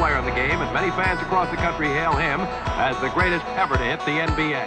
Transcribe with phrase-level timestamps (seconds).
[0.00, 2.40] player in the game, and many fans across the country hail him
[2.80, 4.64] as the greatest ever to hit the NBA.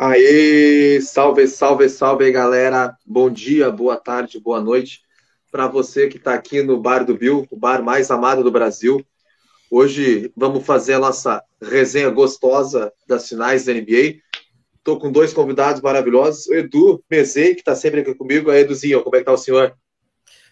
[0.00, 2.96] Aê, salve, salve, salve, galera.
[3.06, 5.00] Bom dia, boa tarde, boa noite
[5.52, 9.04] para você que está aqui no Bar do Bill, o bar mais amado do Brasil.
[9.70, 14.16] Hoje vamos fazer a nossa resenha gostosa das finais da NBA.
[14.82, 18.50] Estou com dois convidados maravilhosos, o Edu Mezei, que está sempre aqui comigo.
[18.50, 19.76] Aí, Eduzinho, como é que tá o senhor?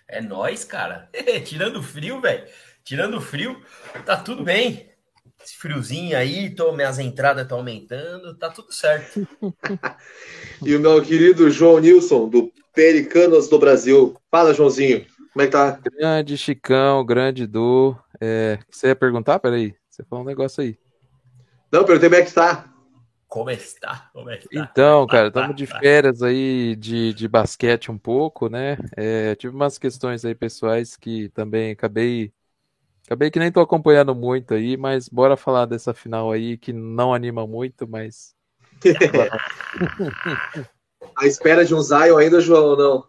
[0.06, 1.10] É nós, cara.
[1.44, 2.44] Tirando frio, velho.
[2.84, 3.60] Tirando frio,
[4.06, 4.88] tá tudo bem.
[5.42, 9.26] Esse friozinho aí, tô, minhas entradas estão aumentando, tá tudo certo.
[10.64, 14.16] e o meu querido João Nilson, do Pericanos do Brasil.
[14.30, 15.80] Fala, Joãozinho, como é que tá?
[15.98, 17.96] Grande Chicão, grande Du.
[18.20, 19.40] É, você ia perguntar?
[19.40, 20.78] Peraí, você falou um negócio aí.
[21.72, 22.69] Não, perguntei como é que tá.
[23.30, 24.10] Como está?
[24.12, 24.48] Como está?
[24.52, 28.76] Então, cara, estamos de férias aí de, de basquete um pouco, né?
[28.96, 32.32] É, tive umas questões aí pessoais que também acabei
[33.06, 37.12] Acabei que nem tô acompanhando muito aí, mas bora falar dessa final aí que não
[37.12, 38.36] anima muito, mas.
[41.16, 43.04] A espera de um Zion ainda, João, ou não?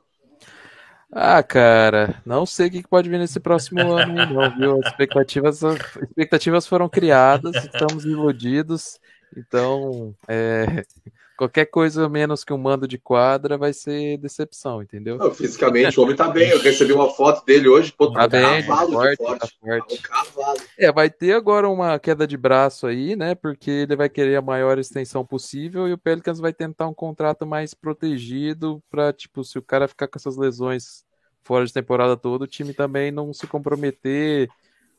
[1.12, 4.80] Ah, cara, não sei o que pode vir nesse próximo ano, não, viu?
[4.80, 8.98] As expectativas, as expectativas foram criadas, estamos iludidos,
[9.36, 10.66] então é,
[11.42, 15.18] Qualquer coisa menos que um mando de quadra vai ser decepção, entendeu?
[15.18, 16.52] Não, fisicamente, o homem tá bem.
[16.52, 17.92] Eu recebi uma foto dele hoje.
[17.92, 19.40] Pô, tá, tá bem, cavalo forte, forte.
[19.40, 20.02] Tá forte.
[20.04, 20.60] Tá um cavalo.
[20.78, 23.34] É, vai ter agora uma queda de braço aí, né?
[23.34, 27.44] Porque ele vai querer a maior extensão possível e o Pelicans vai tentar um contrato
[27.44, 31.04] mais protegido para, tipo, se o cara ficar com essas lesões
[31.42, 34.48] fora de temporada toda, o time também não se comprometer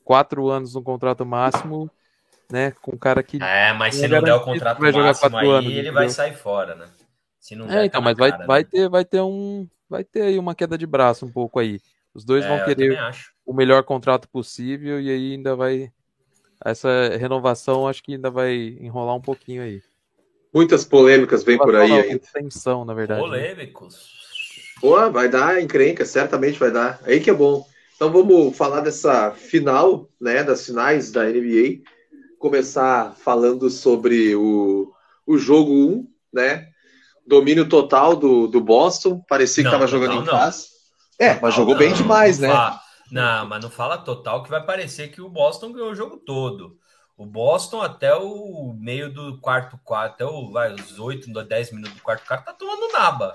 [0.03, 1.89] quatro anos no contrato máximo
[2.53, 2.73] né?
[2.83, 3.43] Com um cara que.
[3.43, 5.95] É, mas se não der o contrato vai jogar máximo aí, anos, ele entendeu?
[5.95, 6.87] vai sair fora, né?
[7.41, 8.69] Se não é, der, então, tá mas vai, cara, vai, né?
[8.71, 9.67] ter, vai ter um.
[9.89, 11.81] Vai ter aí uma queda de braço um pouco aí.
[12.15, 12.99] Os dois é, vão querer
[13.45, 15.91] o melhor contrato possível e aí ainda vai.
[16.65, 19.83] Essa renovação acho que ainda vai enrolar um pouquinho aí.
[20.55, 22.21] Muitas polêmicas vêm por aí ainda.
[22.33, 23.21] Tensão, na verdade.
[23.21, 23.27] Né?
[23.27, 23.95] Polêmicos.
[23.95, 24.81] Né?
[24.81, 27.01] Pô, vai dar encrenca, certamente vai dar.
[27.05, 27.67] Aí que é bom.
[27.97, 31.83] Então vamos falar dessa final, né, das finais da NBA
[32.43, 34.93] começar falando sobre o,
[35.25, 36.69] o jogo 1, né?
[37.25, 39.23] Domínio total do, do Boston.
[39.29, 40.67] Parecia que estava jogando não, em casa.
[41.19, 42.49] É, mas jogou bem demais, né?
[43.13, 46.77] Não, mas não fala total que vai parecer que o Boston ganhou o jogo todo.
[47.17, 51.95] O Boston, até o meio do quarto quarto, até o, vai, os 8, 10 minutos
[51.95, 53.33] do quarto quarto, tá tomando naba.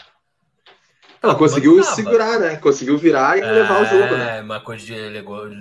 [1.24, 2.58] Ela tá conseguiu segurar, né?
[2.58, 4.40] Conseguiu virar e é, levar o jogo, né?
[4.40, 4.86] É, uma coisa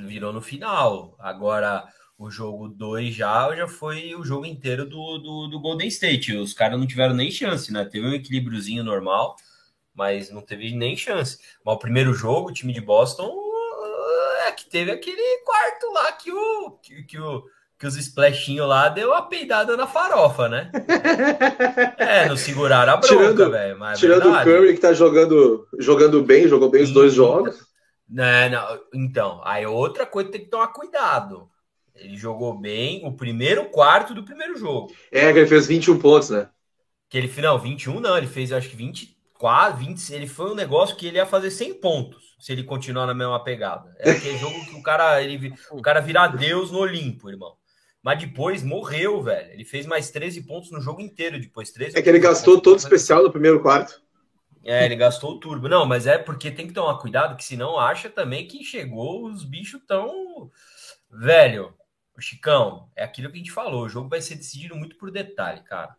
[0.07, 1.15] virou no final.
[1.21, 1.85] Agora,
[2.19, 6.35] o jogo 2 já, já foi o jogo inteiro do, do, do Golden State.
[6.35, 7.85] Os caras não tiveram nem chance, né?
[7.85, 9.37] Teve um equilíbriozinho normal,
[9.95, 11.39] mas não teve nem chance.
[11.65, 13.31] Mas o primeiro jogo, o time de Boston,
[14.47, 17.45] é que teve aquele quarto lá que o que, que o
[17.79, 20.71] que os splashinhos lá deu a peidada na farofa, né?
[21.99, 23.85] é, não seguraram a bronca, velho.
[23.85, 27.67] É tirando o Curry que tá jogando, jogando bem, jogou bem os dois jogos.
[28.09, 31.51] Né, não, então, aí outra coisa tem que tomar cuidado.
[31.97, 34.93] Ele jogou bem o primeiro quarto do primeiro jogo.
[35.11, 36.49] É, que ele fez 21 pontos, né?
[37.09, 40.97] Que ele, final, 21 não, ele fez acho que 24, 20, ele foi um negócio
[40.97, 43.95] que ele ia fazer 100 pontos se ele continuar na mesma pegada.
[43.99, 47.55] É aquele jogo que o cara, ele, o cara virar Deus no Olimpo, irmão.
[48.03, 49.53] Mas depois morreu, velho.
[49.53, 51.73] Ele fez mais 13 pontos no jogo inteiro depois.
[51.73, 54.01] 13 é que ele gastou todo especial no primeiro quarto.
[54.65, 55.69] É, ele gastou o turbo.
[55.69, 59.45] Não, mas é porque tem que tomar cuidado, que senão acha também que chegou, os
[59.45, 60.51] bichos tão.
[61.11, 61.73] Velho,
[62.17, 63.85] o Chicão, é aquilo que a gente falou.
[63.85, 65.97] O jogo vai ser decidido muito por detalhe, cara.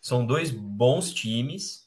[0.00, 1.86] São dois bons times,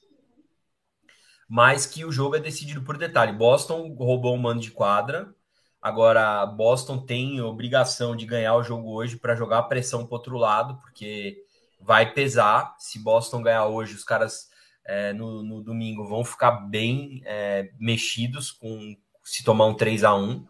[1.47, 3.33] mas que o jogo é decidido por detalhe.
[3.33, 5.33] Boston roubou um mano de quadra.
[5.81, 10.37] Agora, Boston tem obrigação de ganhar o jogo hoje para jogar a pressão para outro
[10.37, 11.37] lado, porque
[11.79, 12.75] vai pesar.
[12.79, 14.49] Se Boston ganhar hoje, os caras
[14.85, 20.15] é, no, no, domingo vão ficar bem é, mexidos com se tomar um 3 a
[20.15, 20.47] 1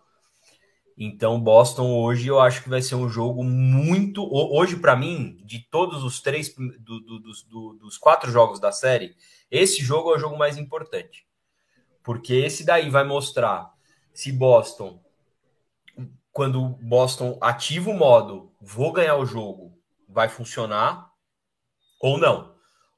[0.98, 4.28] então, Boston hoje eu acho que vai ser um jogo muito.
[4.32, 9.16] Hoje, para mim, de todos os três, do, do, do, dos quatro jogos da série,
[9.52, 11.28] esse jogo é o jogo mais importante.
[12.02, 13.72] Porque esse daí vai mostrar
[14.12, 15.00] se Boston,
[16.32, 19.78] quando Boston ativa o modo, vou ganhar o jogo,
[20.10, 21.12] vai funcionar
[22.02, 22.56] ou não.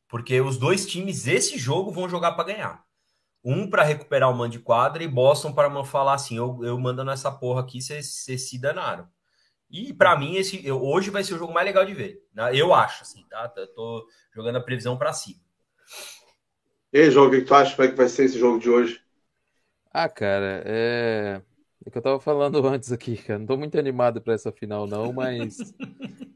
[0.07, 2.88] Porque os dois times, esse jogo, vão jogar para ganhar.
[3.43, 7.03] Um para recuperar o mando de quadra e Boston para falar assim: eu, eu mando
[7.03, 9.07] nessa porra aqui, vocês se danaram.
[9.71, 12.23] E para mim, esse hoje vai ser o jogo mais legal de ver.
[12.33, 12.55] Né?
[12.55, 13.51] Eu acho, assim, tá?
[13.55, 15.39] Eu tô jogando a previsão para cima.
[16.91, 17.75] E aí, João, o que tu acha?
[17.75, 19.01] Como é que vai ser esse jogo de hoje?
[19.93, 21.41] Ah, cara, é.
[21.85, 23.39] É que eu tava falando antes aqui, cara.
[23.39, 25.57] Não tô muito animado para essa final, não, mas.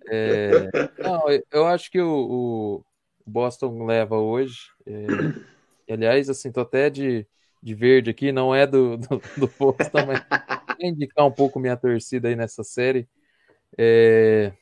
[0.07, 0.69] é...
[1.01, 2.83] Não, eu acho que o,
[3.25, 4.67] o Boston leva hoje.
[4.85, 5.52] É...
[5.89, 7.25] Aliás, assim, tô até de,
[7.62, 10.21] de verde aqui, não é do, do, do Boston, mas
[10.80, 13.07] indicar um pouco minha torcida aí nessa série.
[13.77, 14.53] É...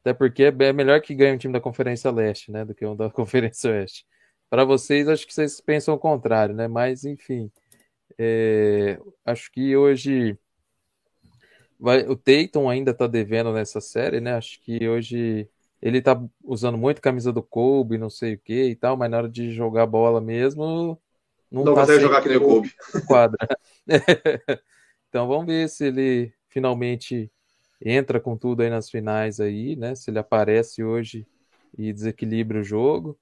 [0.00, 2.64] Até porque é melhor que ganhe um time da Conferência Leste, né?
[2.64, 4.06] Do que um da Conferência Oeste.
[4.50, 6.68] Para vocês, acho que vocês pensam o contrário, né?
[6.68, 7.50] Mas, enfim.
[8.18, 10.38] É, acho que hoje
[11.78, 14.34] vai, o Tatum ainda está devendo nessa série, né?
[14.34, 15.48] Acho que hoje
[15.84, 19.18] ele está usando muito camisa do Kobe, não sei o que e tal, mas na
[19.18, 22.72] hora de jogar bola mesmo, não, não tá consegue jogar que nem o Kobe.
[23.06, 23.46] Quadra.
[25.10, 27.30] então vamos ver se ele finalmente
[27.78, 29.94] entra com tudo aí nas finais aí, né?
[29.94, 31.26] Se ele aparece hoje
[31.76, 33.18] e desequilibra o jogo.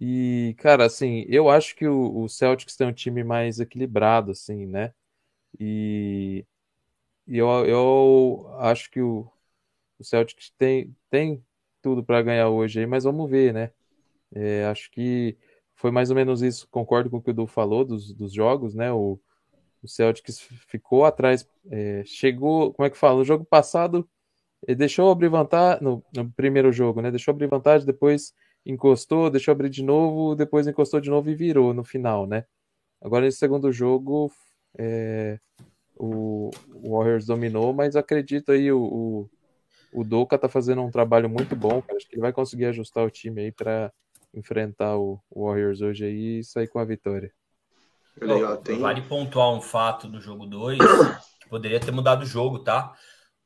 [0.00, 4.66] E, cara, assim, eu acho que o, o Celtics tem um time mais equilibrado, assim,
[4.66, 4.94] né?
[5.58, 6.46] E,
[7.26, 9.28] e eu, eu acho que o,
[9.98, 11.44] o Celtics tem, tem
[11.88, 13.70] tudo para ganhar hoje aí, mas vamos ver, né?
[14.34, 15.38] É, acho que
[15.74, 18.74] foi mais ou menos isso, concordo com o que o Du falou dos, dos jogos,
[18.74, 18.92] né?
[18.92, 19.18] O,
[19.82, 20.38] o Celtics
[20.68, 23.18] ficou atrás, é, chegou, como é que fala?
[23.18, 24.06] No jogo passado,
[24.66, 27.10] ele deixou abrir vantagem, no, no primeiro jogo, né?
[27.10, 28.34] Deixou abrir vantagem, depois
[28.66, 32.44] encostou, deixou abrir de novo, depois encostou de novo e virou no final, né?
[33.00, 34.30] Agora nesse segundo jogo
[34.76, 35.38] é,
[35.96, 36.50] o,
[36.84, 39.30] Warriors dominou, mas acredito aí o, o,
[39.92, 41.96] o Doka tá fazendo um trabalho muito bom, cara.
[41.96, 43.92] Acho que ele vai conseguir ajustar o time aí para
[44.34, 47.32] enfrentar o, Warriors hoje aí e sair com a vitória.
[48.20, 48.78] Legal, tem...
[48.78, 50.78] Vale pontuar um fato do jogo 2
[51.40, 52.94] que poderia ter mudado o jogo, tá?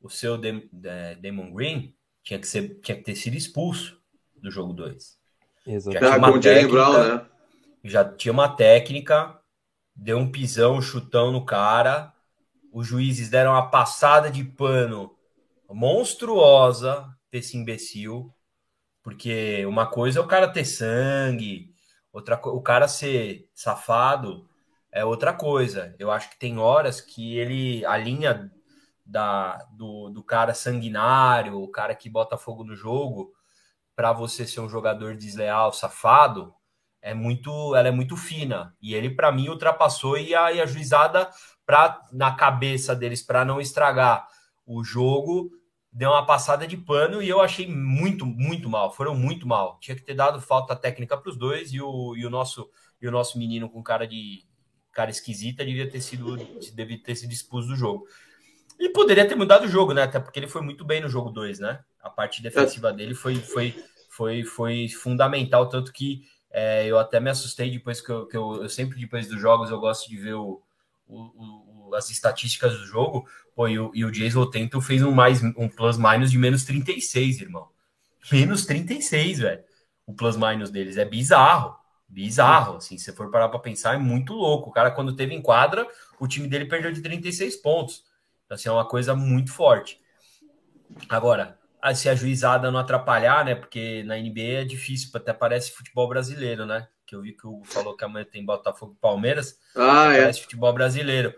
[0.01, 4.01] O seu Demon Green tinha que, ser, tinha que ter sido expulso
[4.35, 5.17] do jogo 2.
[5.65, 5.93] Exato.
[5.93, 7.25] Já tinha, uma técnica, Brown, né?
[7.83, 9.39] já tinha uma técnica,
[9.95, 12.11] deu um pisão, um chutão no cara.
[12.71, 15.15] Os juízes deram uma passada de pano
[15.73, 18.33] monstruosa desse imbecil.
[19.01, 21.73] Porque uma coisa é o cara ter sangue,
[22.11, 24.47] outra o cara ser safado
[24.91, 25.95] é outra coisa.
[25.99, 28.51] Eu acho que tem horas que ele a linha
[29.05, 33.33] da, do, do cara sanguinário, o cara que bota fogo no jogo,
[33.95, 36.53] para você ser um jogador desleal, safado,
[37.01, 38.75] é muito, ela é muito fina.
[38.81, 41.29] E ele, para mim, ultrapassou e a, e a juizada,
[41.65, 44.27] pra, na cabeça deles, para não estragar
[44.65, 45.51] o jogo,
[45.93, 48.91] deu uma passada de pano e eu achei muito, muito mal.
[48.91, 49.77] Foram muito mal.
[49.79, 52.69] Tinha que ter dado falta técnica para os dois e o, e o nosso
[52.99, 54.43] e o nosso menino com cara de
[54.91, 56.37] cara esquisita devia ter sido
[56.73, 58.07] devia ter sido expulso do jogo.
[58.79, 60.03] E poderia ter mudado o jogo, né?
[60.03, 61.83] Até porque ele foi muito bem no jogo 2, né?
[62.01, 63.75] A parte defensiva dele foi, foi,
[64.09, 68.63] foi, foi fundamental, tanto que é, eu até me assustei depois que, eu, que eu,
[68.63, 70.61] eu, sempre depois dos jogos eu gosto de ver o,
[71.07, 73.27] o, o as estatísticas do jogo.
[73.55, 76.63] Pô, e o, e o Jason Tento fez um mais um plus minus de menos
[76.65, 77.69] 36, irmão.
[78.31, 79.63] Menos 36, velho.
[80.05, 81.75] O plus minus deles é bizarro.
[82.07, 84.69] Bizarro, assim, se for parar para pensar, é muito louco.
[84.69, 85.87] O cara, quando teve em quadra,
[86.19, 88.03] o time dele perdeu de 36 pontos.
[88.49, 89.99] Assim, é uma coisa muito forte.
[91.09, 91.57] Agora,
[91.95, 93.55] se a juizada não atrapalhar, né?
[93.55, 96.87] Porque na NBA é difícil, até parece futebol brasileiro, né?
[97.05, 99.57] Que eu vi que o Hugo falou que amanhã tem Botafogo e Palmeiras.
[99.75, 100.21] Ah, é.
[100.21, 101.33] Parece futebol brasileiro.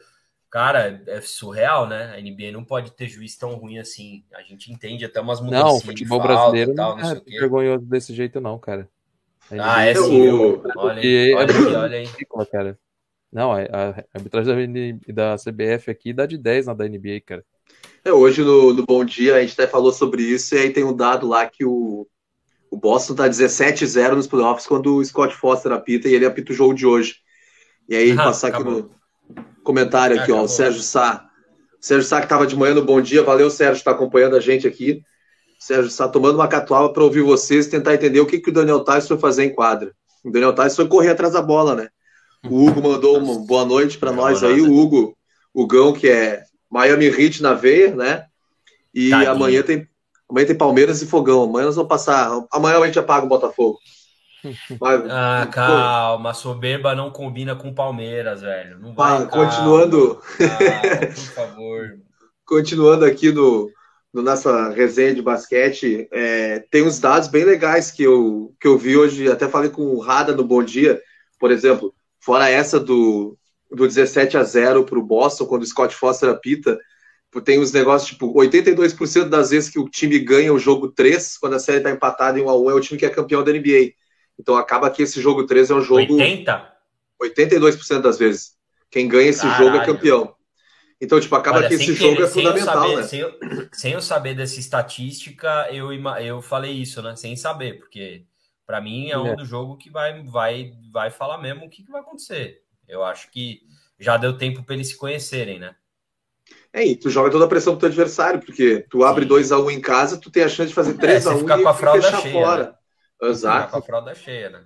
[0.49, 2.13] Cara, é surreal, né?
[2.15, 4.23] A NBA não pode ter juiz tão ruim assim.
[4.33, 5.65] A gente entende até umas mudanças.
[5.65, 8.89] Não, futebol brasileiro tal, não, é vergonhoso desse jeito, não, cara.
[9.51, 10.31] Ah, é sim.
[10.77, 12.07] Olha, aí, olha aí, olha aí.
[12.51, 12.79] Cara.
[13.31, 17.45] Não, a, a arbitragem da, da CBF aqui dá de 10 na da NBA, cara.
[18.03, 20.83] É, hoje no, no Bom Dia a gente até falou sobre isso, e aí tem
[20.83, 22.07] um dado lá que o,
[22.71, 26.55] o Boston tá 17-0 nos playoffs quando o Scott Foster apita e ele apita o
[26.55, 27.17] jogo de hoje.
[27.89, 28.79] E aí, ah, passar acabou.
[28.79, 29.04] aqui no
[29.65, 31.25] comentário aqui, ó, o Sérgio Sá.
[31.81, 34.39] O Sérgio Sá que tava de manhã no Bom Dia, valeu, Sérgio, está acompanhando a
[34.39, 35.01] gente aqui.
[35.59, 38.83] Sérgio Sá tomando uma catuaba para ouvir vocês tentar entender o que, que o Daniel
[38.83, 39.91] Tais foi fazer em quadra.
[40.23, 41.89] O Daniel Tais foi correr atrás da bola, né?
[42.49, 44.61] O Hugo mandou uma boa noite para nós aí.
[44.61, 45.17] O Hugo,
[45.53, 48.25] o Gão, que é Miami Heat na veia, né?
[48.93, 49.31] E Tadinho.
[49.31, 49.87] amanhã tem,
[50.29, 51.43] amanhã tem Palmeiras e Fogão.
[51.43, 52.29] Amanhã nós vamos passar.
[52.51, 53.79] Amanhã a gente apaga o Botafogo.
[54.79, 58.79] Mas, ah, calma, soberba não combina com Palmeiras, velho.
[58.79, 60.21] Não vai, ah, continuando.
[60.37, 61.99] Calma, por favor.
[62.45, 63.69] continuando aqui no,
[64.13, 68.77] no nossa resenha de basquete, é, tem uns dados bem legais que eu, que eu
[68.77, 69.29] vi hoje.
[69.29, 71.01] Até falei com o Rada no Bom Dia,
[71.39, 71.93] por exemplo.
[72.19, 73.37] Fora essa do,
[73.69, 76.79] do 17 a 0 para o Boston, quando o Scott Foster apita,
[77.41, 81.55] tem os negócios, tipo, 82% das vezes que o time ganha o jogo 3, quando
[81.55, 83.51] a série tá empatada em 1 a 1 é o time que é campeão da
[83.51, 83.93] NBA.
[84.39, 86.01] Então acaba que esse jogo 3 é um jogo.
[86.01, 86.73] 80?
[87.21, 88.55] 82% das vezes.
[88.89, 89.65] Quem ganha esse Caralho.
[89.65, 90.35] jogo é campeão.
[90.99, 93.03] Então, tipo, acaba Olha, que esse jogo é fundamental, saber, né?
[93.03, 93.33] Sem eu,
[93.73, 97.15] sem eu, saber dessa estatística, eu, eu falei isso, né?
[97.15, 98.25] Sem saber, porque
[98.65, 99.35] para mim é um é.
[99.35, 102.61] do jogo que vai, vai, vai falar mesmo o que, que vai acontecer.
[102.87, 103.61] Eu acho que
[103.99, 105.75] já deu tempo para eles se conhecerem, né?
[106.71, 109.71] É, e tu joga toda a pressão pro teu adversário, porque tu abre 2x1 um
[109.71, 112.63] em casa, tu tem a chance de fazer 3x1 é, um e fechar cheia, fora.
[112.63, 112.73] Né?
[113.21, 113.71] Exato.
[113.71, 114.63] com a fralda cheia, né?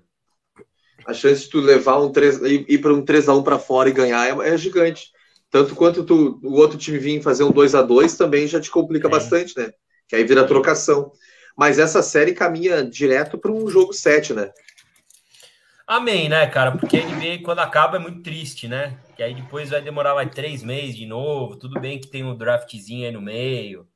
[1.05, 4.27] A chance de tu levar um 3, ir para um 3x1 para fora e ganhar
[4.27, 5.11] é, é, gigante.
[5.49, 8.69] Tanto quanto tu, o outro time vir fazer um 2 a 2 também já te
[8.69, 9.71] complica bastante, né?
[10.07, 11.11] Que aí vira trocação.
[11.57, 14.51] Mas essa série caminha direto para um jogo 7, né?
[15.87, 16.71] Amém, né, cara?
[16.71, 18.99] Porque a NBA, quando acaba, é muito triste, né?
[19.15, 21.55] Que aí depois vai demorar mais três meses de novo.
[21.55, 23.87] Tudo bem que tem um draftzinho aí no meio.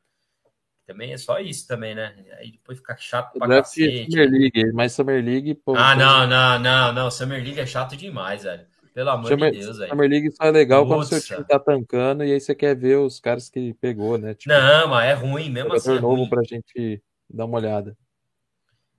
[0.93, 2.13] Também é só isso também, né?
[2.37, 4.11] Aí depois fica chato pra Draft cacete.
[4.11, 5.55] Summer League, mas Summer League...
[5.55, 7.09] Pô, ah, não, não, não, não.
[7.09, 8.63] Summer League é chato demais, velho.
[8.93, 9.89] Pelo amor Summer, de Deus, velho.
[9.89, 11.09] Summer League só é legal Nossa.
[11.09, 14.35] quando seu time tá tancando e aí você quer ver os caras que pegou, né?
[14.35, 15.97] Tipo, não, mas é ruim mesmo assim.
[15.97, 16.29] É novo ruim.
[16.29, 17.97] pra gente dar uma olhada.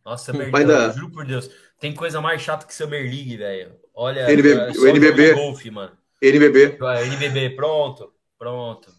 [0.05, 1.49] Nossa, Summer League, eu juro por Deus.
[1.79, 3.77] Tem coisa mais chata que Summer League, velho.
[3.95, 5.35] Olha, NB, o NBB.
[5.35, 5.97] Golfe, mano.
[6.21, 6.77] NBB.
[7.07, 8.13] NBB, pronto.
[8.37, 8.93] Pronto.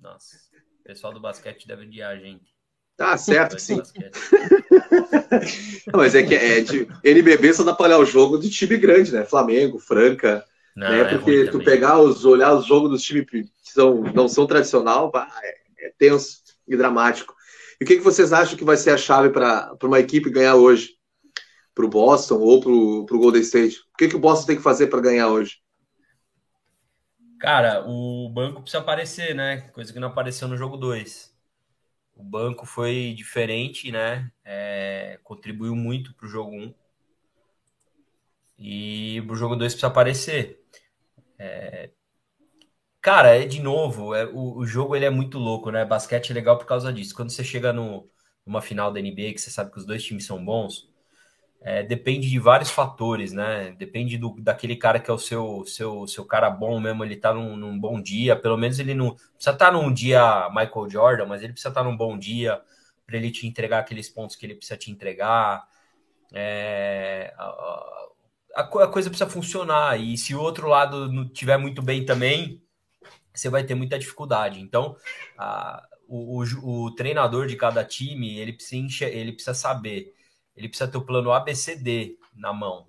[0.00, 0.38] Nossa,
[0.90, 2.52] pessoal do basquete deve odiar a gente.
[2.96, 3.80] Tá certo que sim.
[5.86, 8.76] Não, mas é que é de NBB só dá pra olhar o jogo de time
[8.76, 9.24] grande, né?
[9.24, 10.44] Flamengo, Franca.
[10.74, 11.00] Não, né?
[11.00, 15.12] É Porque tu pegar os, olhar os jogos dos times que são, não são tradicional,
[15.42, 17.34] é, é tenso e dramático.
[17.80, 20.56] E o que, que vocês acham que vai ser a chave para uma equipe ganhar
[20.56, 20.98] hoje?
[21.72, 23.78] para o Boston ou para o Golden State?
[23.94, 25.54] O que, que o Boston tem que fazer para ganhar hoje?
[27.40, 29.62] Cara, o banco precisa aparecer, né?
[29.72, 31.34] Coisa que não apareceu no jogo 2.
[32.14, 34.30] O banco foi diferente, né?
[34.44, 36.64] É, contribuiu muito para o jogo 1.
[36.64, 36.74] Um.
[38.58, 40.62] E o jogo 2 precisa aparecer.
[41.38, 41.90] É,
[43.00, 45.84] cara, é de novo, é, o, o, jogo ele é muito louco, né?
[45.84, 47.14] Basquete é legal por causa disso.
[47.14, 48.10] Quando você chega no,
[48.44, 50.89] numa final da NBA, que você sabe que os dois times são bons,
[51.62, 53.74] é, depende de vários fatores, né?
[53.78, 57.34] Depende do, daquele cara que é o seu, seu, seu cara bom mesmo, ele tá
[57.34, 61.26] num, num bom dia, pelo menos ele não precisa estar tá num dia Michael Jordan,
[61.26, 62.60] mas ele precisa estar tá num bom dia
[63.06, 65.68] para ele te entregar aqueles pontos que ele precisa te entregar.
[66.32, 71.82] É, a, a, a, coisa precisa funcionar, e se o outro lado não tiver muito
[71.82, 72.62] bem também,
[73.34, 74.60] você vai ter muita dificuldade.
[74.60, 74.96] Então,
[75.36, 80.14] a, o, o, o treinador de cada time, ele precisa, ele precisa saber
[80.56, 82.86] ele precisa ter o plano ABCD na mão,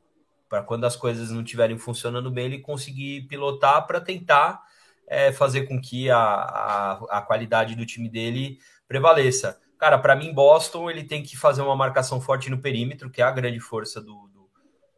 [0.49, 4.61] para quando as coisas não estiverem funcionando bem, ele conseguir pilotar para tentar
[5.07, 9.59] é, fazer com que a, a, a, qualidade do time dele prevaleça.
[9.77, 13.25] Cara, para mim, Boston ele tem que fazer uma marcação forte no perímetro, que é
[13.25, 14.49] a grande força do, do,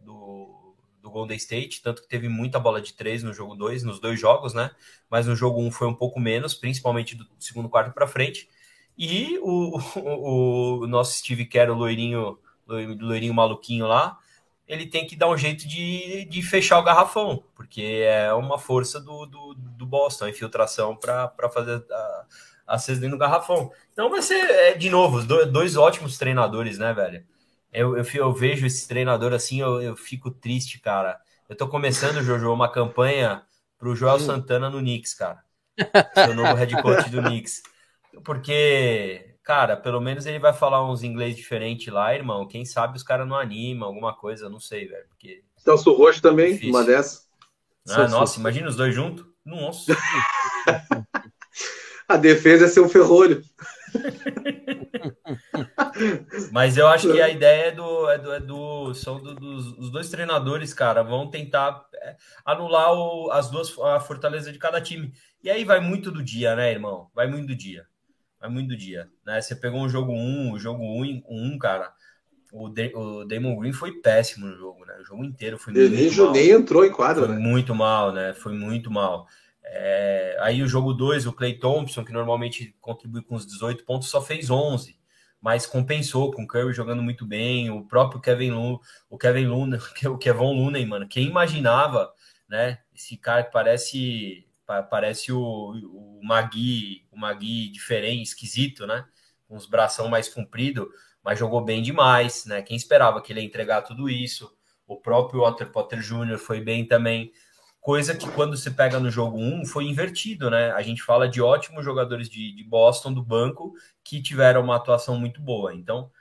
[0.01, 4.00] do, do Golden State, tanto que teve muita bola de três no jogo 2, nos
[4.00, 4.72] dois jogos, né?
[5.10, 8.50] Mas no jogo 1 um foi um pouco menos, principalmente do segundo quarto para frente.
[8.98, 14.17] E o, o, o, nosso Steve Kerr, o loirinho loirinho maluquinho lá,
[14.67, 19.00] ele tem que dar um jeito de, de fechar o garrafão, porque é uma força
[19.00, 22.25] do, do, do Boston, a infiltração para fazer a,
[22.67, 23.72] a cesta no garrafão.
[23.91, 27.25] Então vai ser, é, de novo, dois, dois ótimos treinadores, né, velho?
[27.72, 31.20] Eu, eu, eu, vejo esse treinador assim, eu, eu fico triste, cara.
[31.50, 33.43] Eu tô começando, Jojo, uma campanha
[33.77, 35.43] pro Joel Santana no Knicks, cara.
[36.13, 37.63] Seu novo head coach do Knicks.
[38.24, 42.47] Porque cara, pelo menos ele vai falar uns inglês diferentes lá, irmão.
[42.47, 45.05] Quem sabe os caras não animam, alguma coisa, não sei, velho.
[45.09, 45.43] Porque.
[45.57, 47.27] Celso Roxo também, é uma dessas.
[47.89, 49.25] Ah, nossa, imagina os dois juntos.
[49.45, 49.95] Nossa.
[52.07, 53.41] A defesa é ser um ferrolho.
[56.51, 58.09] Mas eu acho que a ideia é do.
[58.09, 62.93] É do, é do são do, dos os dois treinadores, cara, vão tentar é, anular
[62.93, 65.13] o, as duas a fortaleza de cada time.
[65.41, 67.09] E aí vai muito do dia, né, irmão?
[67.15, 67.88] Vai muito do dia
[68.43, 69.41] é muito do dia, né?
[69.41, 71.93] Você pegou um jogo 1, um, o jogo 1, um, um, cara,
[72.51, 74.95] o, De, o Damon Green foi péssimo no jogo, né?
[75.00, 76.31] O jogo inteiro foi muito mal.
[76.33, 77.41] nem entrou em quadra, foi né?
[77.41, 78.33] muito mal, né?
[78.33, 79.27] Foi muito mal.
[79.63, 84.09] É, aí o jogo 2, o Clay Thompson, que normalmente contribui com os 18 pontos,
[84.09, 85.00] só fez 11,
[85.41, 89.79] mas compensou com o Curry jogando muito bem, o próprio Kevin Looney, o Kevin Looney,
[90.07, 92.12] o Kevin Looney, mano, quem imaginava,
[92.50, 92.79] né?
[92.93, 99.05] Esse cara que parece parece o, o Magui, o Magui diferente, esquisito, né?
[99.48, 100.89] Com os bração mais comprido,
[101.24, 102.62] mas jogou bem demais, né?
[102.62, 104.55] Quem esperava que ele ia entregar tudo isso?
[104.88, 106.38] O próprio Walter Potter Jr.
[106.38, 107.32] foi bem também.
[107.82, 110.72] coisa que quando você pega no jogo 1 foi invertido, né?
[110.72, 115.20] A gente fala de ótimos jogadores de, de Boston do banco que tiveram uma atuação
[115.20, 115.74] muito boa.
[115.74, 116.12] Então,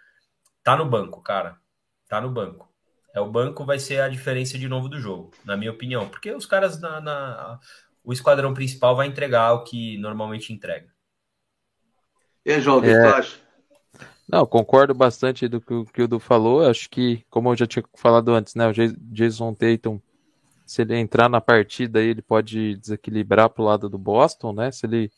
[0.63, 1.59] tá no banco, cara.
[2.09, 2.73] Tá no banco.
[3.15, 6.33] É o banco vai ser a diferença de novo do jogo, na minha opinião, porque
[6.33, 7.61] os caras na, na
[8.05, 10.89] o esquadrão principal vai entregar o que normalmente entrega.
[12.45, 13.01] E aí, João, o que é...
[13.01, 13.43] tu acha?
[14.29, 16.69] Não, concordo bastante do que, que o Du falou.
[16.69, 18.73] Acho que, como eu já tinha falado antes, né, o
[19.13, 20.01] Jason Tatum
[20.73, 24.71] se ele entrar na partida aí, ele pode desequilibrar pro lado do Boston, né?
[24.71, 25.11] Se ele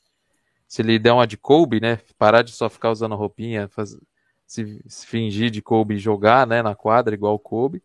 [0.67, 2.01] se ele der uma de Kobe, né?
[2.19, 3.97] Parar de só ficar usando roupinha, faz,
[4.47, 6.63] se, se, fingir de Kobe e jogar, né?
[6.63, 7.83] Na quadra igual o Kobe.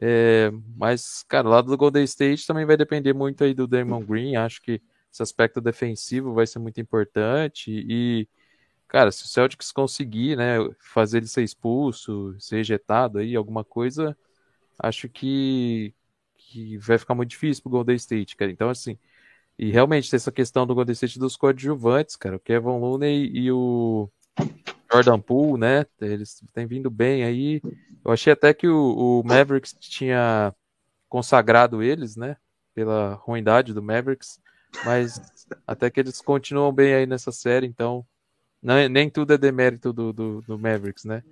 [0.00, 4.04] É, mas, cara, o lado do Golden State também vai depender muito aí do Damon
[4.04, 4.36] Green.
[4.36, 4.80] Acho que
[5.12, 8.28] esse aspecto defensivo vai ser muito importante e
[8.88, 14.16] cara, se o Celtics conseguir, né, fazer ele ser expulso, ser ejetado aí, alguma coisa,
[14.78, 15.94] acho que
[16.36, 18.50] que vai ficar muito difícil pro Golden State, cara.
[18.50, 18.98] Então, assim,
[19.58, 22.36] e realmente tem essa questão do Golden State dos coadjuvantes, cara.
[22.36, 24.08] O Kevin Looney e o
[24.90, 25.86] Jordan Poole, né?
[26.00, 27.60] Eles têm vindo bem aí.
[28.04, 30.54] Eu achei até que o, o Mavericks tinha
[31.08, 32.36] consagrado eles, né?
[32.74, 34.40] Pela ruindade do Mavericks,
[34.84, 35.20] mas
[35.66, 38.06] até que eles continuam bem aí nessa série, então
[38.62, 41.22] não, é, nem tudo é demérito do, do, do Mavericks, né?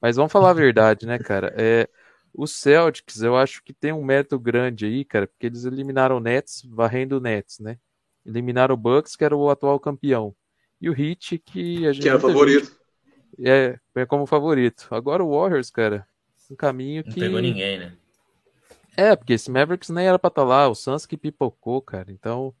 [0.00, 1.52] Mas vamos falar a verdade, né, cara?
[1.56, 1.88] É,
[2.32, 6.20] o Celtics, eu acho que tem um mérito grande aí, cara, porque eles eliminaram o
[6.20, 7.78] Nets, varrendo o Nets, né?
[8.24, 10.34] Eliminaram o Bucks, que era o atual campeão.
[10.80, 12.02] E o Heat, que a gente.
[12.02, 12.83] Que era favorito.
[13.38, 14.86] É, é como favorito.
[14.90, 16.06] Agora o Warriors, cara,
[16.50, 17.10] um caminho que.
[17.10, 17.92] Não pegou ninguém, né?
[18.96, 22.10] É, porque esse Mavericks nem era pra estar tá lá, o Suns que pipocou, cara.
[22.12, 22.54] Então.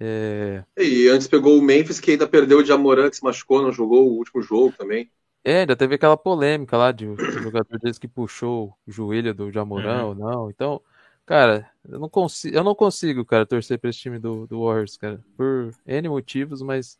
[0.00, 0.62] É...
[0.76, 4.08] E antes pegou o Memphis, que ainda perdeu o Jamoran, que se machucou, não jogou
[4.08, 5.10] o último jogo também.
[5.44, 9.50] É, ainda teve aquela polêmica lá de um jogador deles que puxou o joelho do
[9.50, 10.08] Jamorão uhum.
[10.08, 10.50] ou não.
[10.50, 10.80] Então,
[11.24, 14.96] cara, eu não consigo, eu não consigo, cara, torcer para esse time do, do Warriors,
[14.96, 16.98] cara, por N motivos, mas,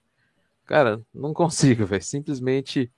[0.65, 2.03] cara, não consigo, velho.
[2.03, 2.91] Simplesmente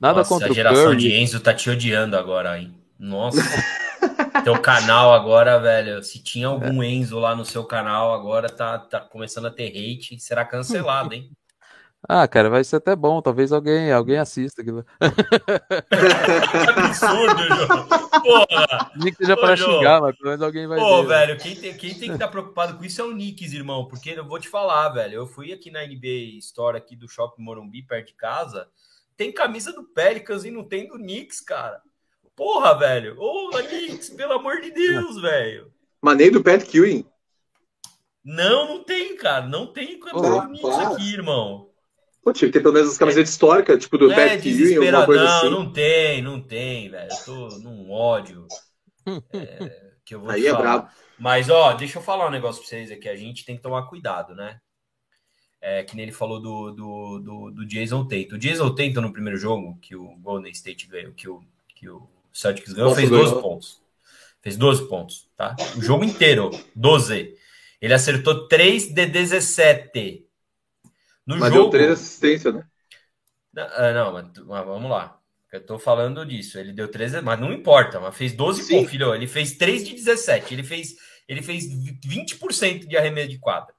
[0.00, 2.74] nada Nossa, contra a geração de Enzo tá te odiando agora, hein?
[2.98, 3.40] Nossa.
[4.44, 6.88] Teu canal agora, velho, se tinha algum é.
[6.88, 11.30] Enzo lá no seu canal, agora tá, tá começando a ter hate, será cancelado, hein?
[12.08, 13.22] Ah, cara, vai ser até bom.
[13.22, 14.84] Talvez alguém, alguém assista aquilo.
[16.68, 17.88] absurdo, João.
[18.22, 18.90] Porra.
[19.00, 21.08] Que seja para xingar, mas pelo menos alguém vai Pô, ver.
[21.08, 23.86] velho, quem tem, quem tem que estar tá preocupado com isso é o Knicks, irmão.
[23.86, 25.14] Porque eu vou te falar, velho.
[25.14, 28.66] Eu fui aqui na NBA Store aqui do Shopping Morumbi, perto de casa.
[29.16, 31.80] Tem camisa do Pelicans e não tem do Knicks, cara.
[32.34, 33.16] Porra, velho.
[33.18, 35.72] Ô, Knicks, pelo amor de Deus, velho.
[36.00, 37.06] Mas nem do Pat Ewing.
[38.24, 39.46] Não, não tem, cara.
[39.46, 41.70] Não tem camisa do Knicks aqui, irmão.
[42.22, 44.76] Pô, tinha que ter pelo menos as camisetas é, históricas, tipo do é, Pat Ewing,
[44.76, 45.50] alguma coisa não, assim.
[45.50, 47.10] Não, tem, não tem, velho.
[47.10, 48.46] Eu tô num ódio.
[49.32, 50.88] É, que eu vou Aí é brabo.
[51.18, 53.08] Mas, ó, deixa eu falar um negócio pra vocês aqui.
[53.08, 54.60] A gente tem que tomar cuidado, né?
[55.64, 58.34] É, que nem ele falou do, do, do, do Jason Tate.
[58.34, 61.40] O Jason Tate, no primeiro jogo, que o Golden State ganhou, que o,
[61.76, 63.42] que o Celtics ganhou, fez 12 ganhou.
[63.42, 63.80] pontos.
[64.40, 65.54] Fez 12 pontos, tá?
[65.76, 67.36] O jogo inteiro, 12.
[67.80, 70.26] Ele acertou 3 de 17.
[71.24, 72.64] No mas jogo, deu três assistências, né?
[73.52, 75.20] Não, não mas, mas, vamos lá.
[75.52, 76.58] Eu tô falando disso.
[76.58, 78.00] Ele deu 13, mas não importa.
[78.00, 79.14] Mas fez 12 pontos, filho.
[79.14, 80.54] Ele fez 3 de 17.
[80.54, 80.96] Ele fez,
[81.28, 83.74] ele fez 20% de arremesso de quadra.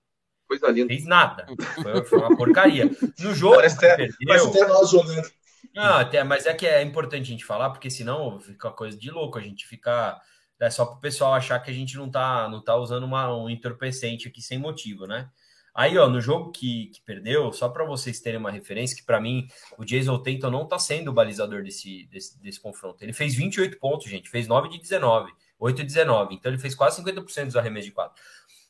[0.59, 0.87] Coisa linda.
[0.87, 1.45] Fez nada.
[1.81, 2.89] Foi, foi uma porcaria.
[3.19, 3.55] No jogo.
[3.55, 5.29] Parece até, perdeu, parece até nós jogando.
[5.73, 9.09] Não, até, mas é que é importante a gente falar, porque senão fica coisa de
[9.09, 9.37] louco.
[9.37, 10.19] A gente fica.
[10.59, 13.35] É só para o pessoal achar que a gente não tá, não tá usando uma,
[13.35, 15.29] um entorpecente aqui sem motivo, né?
[15.75, 19.19] Aí, ó, no jogo que, que perdeu, só para vocês terem uma referência, que para
[19.19, 23.03] mim o Jason Tatum não tá sendo o balizador desse, desse, desse, confronto.
[23.03, 26.75] Ele fez 28 pontos, gente, fez 9 de 19, 8 de 19, então ele fez
[26.75, 28.13] quase 50% dos arremessos de quadro.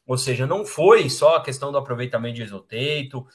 [0.06, 3.26] Ou seja, não foi só a questão do aproveitamento de Tatum,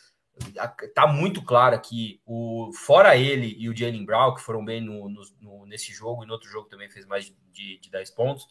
[0.95, 5.09] tá muito claro que o fora ele e o Jalen Brown, que foram bem no,
[5.09, 8.47] no, nesse jogo e no outro jogo também fez mais de, de 10 pontos,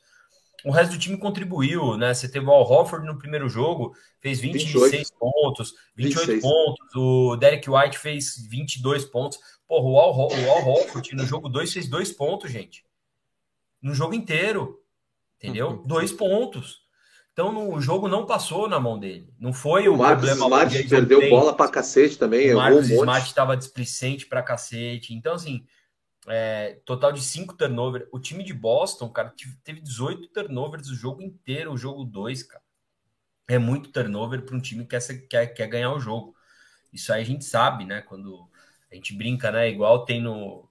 [0.65, 2.13] o resto do time contribuiu, né?
[2.13, 5.13] Você teve o Al Hofford no primeiro jogo, fez 26 28.
[5.19, 6.41] pontos, 28 26.
[6.41, 6.95] pontos.
[6.95, 9.39] O Derek White fez 22 pontos.
[9.67, 12.83] Porra, o Al, o Al Hofford no jogo 2 fez 2 pontos, gente.
[13.81, 14.81] No jogo inteiro.
[15.37, 15.69] Entendeu?
[15.69, 15.83] Uhum.
[15.83, 16.86] Dois pontos.
[17.37, 19.31] Então no, o jogo não passou na mão dele.
[19.39, 20.45] Não foi o, o Marcos problema.
[20.47, 22.51] Smart perdeu bola pra cacete também.
[22.51, 25.13] O Marcos um Smart estava displicente pra cacete.
[25.13, 25.63] Então, assim,
[26.27, 28.07] é, total de 5 turnovers.
[28.11, 29.31] O time de Boston, cara,
[29.63, 32.63] teve 18 turnovers o jogo inteiro, o jogo 2, cara.
[33.47, 36.35] É muito turnover para um time que quer, quer, quer ganhar o jogo.
[36.91, 38.01] Isso aí a gente sabe, né?
[38.01, 38.49] Quando
[38.91, 39.69] a gente brinca, né?
[39.69, 40.66] Igual tem no,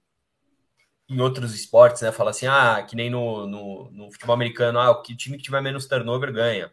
[1.09, 2.11] em outros esportes, né?
[2.11, 5.61] Fala assim, ah, que nem no, no, no futebol americano, ah, o time que tiver
[5.61, 6.71] menos turnover ganha.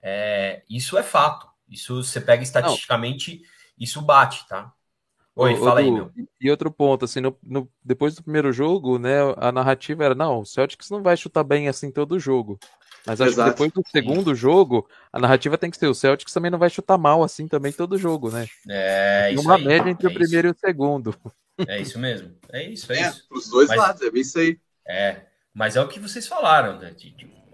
[0.00, 1.48] É, isso é fato.
[1.68, 3.46] Isso você pega estatisticamente, Não.
[3.78, 4.72] isso bate, tá?
[5.34, 6.10] Oi, fala aí, meu.
[6.38, 10.40] E outro ponto, assim, no, no, depois do primeiro jogo, né, a narrativa era, não,
[10.40, 12.58] o Celtics não vai chutar bem assim todo jogo.
[13.06, 13.48] Mas acho Exato.
[13.48, 16.68] que depois do segundo jogo, a narrativa tem que ser o Celtics também não vai
[16.68, 18.46] chutar mal assim também todo jogo, né?
[18.68, 20.56] É, tem uma aí, média entre é o primeiro isso.
[20.56, 21.16] e o segundo.
[21.66, 22.34] É isso mesmo.
[22.50, 23.26] É isso, é, é isso.
[23.30, 24.58] Os dois mas, lados, é isso aí.
[24.86, 25.22] É,
[25.54, 26.94] mas é o que vocês falaram, né?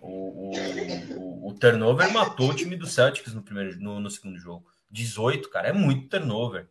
[0.00, 4.64] O, o, o, turnover matou o time do Celtics no, primeiro, no, no segundo jogo.
[4.90, 6.68] 18, cara, é muito turnover.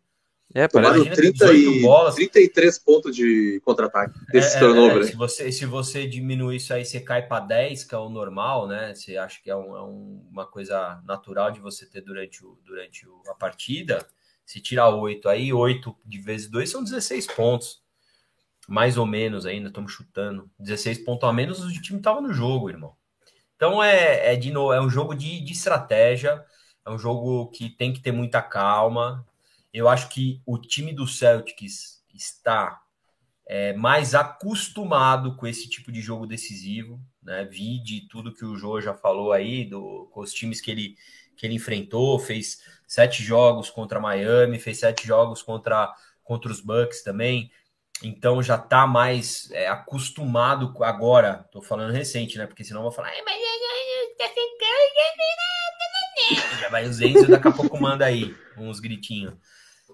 [0.54, 2.16] É, parece 30 e, bolas.
[2.16, 5.04] 33 pontos de contra-ataque desse é, é turnover.
[5.04, 8.10] É, se, você, se você diminui isso aí, você cai para 10, que é o
[8.10, 8.96] normal, né?
[8.96, 12.58] Você acha que é, um, é um, uma coisa natural de você ter durante, o,
[12.66, 14.08] durante o, a partida.
[14.48, 17.82] Se tirar 8 aí, 8 de vezes 2 são 16 pontos.
[18.66, 20.50] Mais ou menos ainda, estamos chutando.
[20.58, 22.96] 16 pontos a menos, o time estava no jogo, irmão.
[23.58, 26.46] Então é, é de novo, é um jogo de, de estratégia,
[26.86, 29.28] é um jogo que tem que ter muita calma.
[29.74, 32.82] Eu acho que o time do Celtics está
[33.46, 37.44] é, mais acostumado com esse tipo de jogo decisivo, né?
[37.44, 40.96] Vi de tudo que o João já falou aí, do, com os times que ele,
[41.38, 47.04] que ele enfrentou, fez sete jogos contra Miami, fez sete jogos contra, contra os Bucks
[47.04, 47.50] também
[48.04, 52.46] então já está mais é, acostumado agora, estou falando recente, né?
[52.46, 53.10] Porque senão vou falar,
[56.60, 59.34] já vai os Enzo daqui a pouco manda aí uns gritinhos.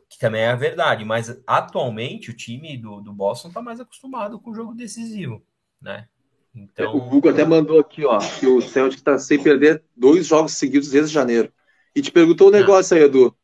[0.10, 4.40] Que também é a verdade, mas atualmente o time do, do Boston está mais acostumado
[4.40, 5.46] com o jogo decisivo,
[5.82, 6.08] né?
[6.56, 6.96] Então...
[6.96, 10.90] O Hugo até mandou aqui, ó, que o Celtic está sem perder dois jogos seguidos
[10.90, 11.52] desde janeiro.
[11.96, 12.60] E te perguntou um ah.
[12.60, 13.36] negócio aí, Edu.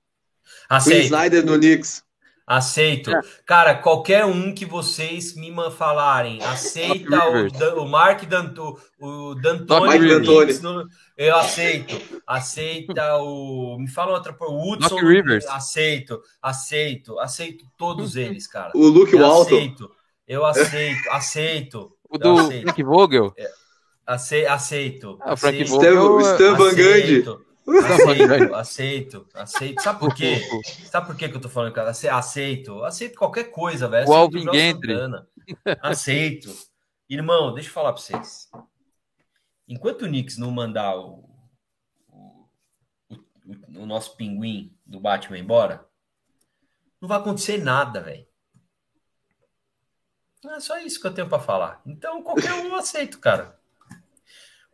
[0.70, 1.02] Aceito.
[1.02, 2.04] O Snyder no Knicks.
[2.50, 3.12] Aceito.
[3.12, 3.22] É.
[3.46, 10.00] Cara, qualquer um que vocês me falarem, aceita o, o Mark Danto, o D'Antoni,
[11.16, 11.96] eu aceito.
[12.26, 13.78] Aceita o.
[13.78, 14.96] Me fala outra por Woodson.
[14.96, 15.46] Rivers.
[15.46, 18.72] Aceito, aceito, aceito todos eles, cara.
[18.74, 19.56] O Luke eu Walton.
[19.56, 19.92] Aceito,
[20.28, 21.99] eu aceito, aceito.
[22.10, 23.34] O do Frank Vogel.
[23.38, 23.52] É,
[24.06, 25.18] aceito.
[25.22, 26.12] Ah, o Frank Vogel.
[26.16, 27.24] O Stan Van Gundy.
[27.78, 29.82] Aceito, aceito, aceito.
[29.82, 30.42] Sabe por quê?
[30.90, 31.92] Sabe por quê que eu tô falando, cara?
[31.92, 34.10] Aceito, aceito qualquer coisa, velho.
[34.10, 34.96] O Alvin Gentry.
[35.82, 36.52] Aceito.
[37.08, 38.50] Irmão, deixa eu falar pra vocês.
[39.68, 41.30] Enquanto o Knicks não mandar o,
[42.08, 42.48] o,
[43.10, 45.86] o, o nosso pinguim do Batman embora,
[47.00, 48.29] não vai acontecer nada, velho.
[50.46, 51.82] É só isso que eu tenho para falar.
[51.86, 53.58] Então, qualquer um eu aceito, cara.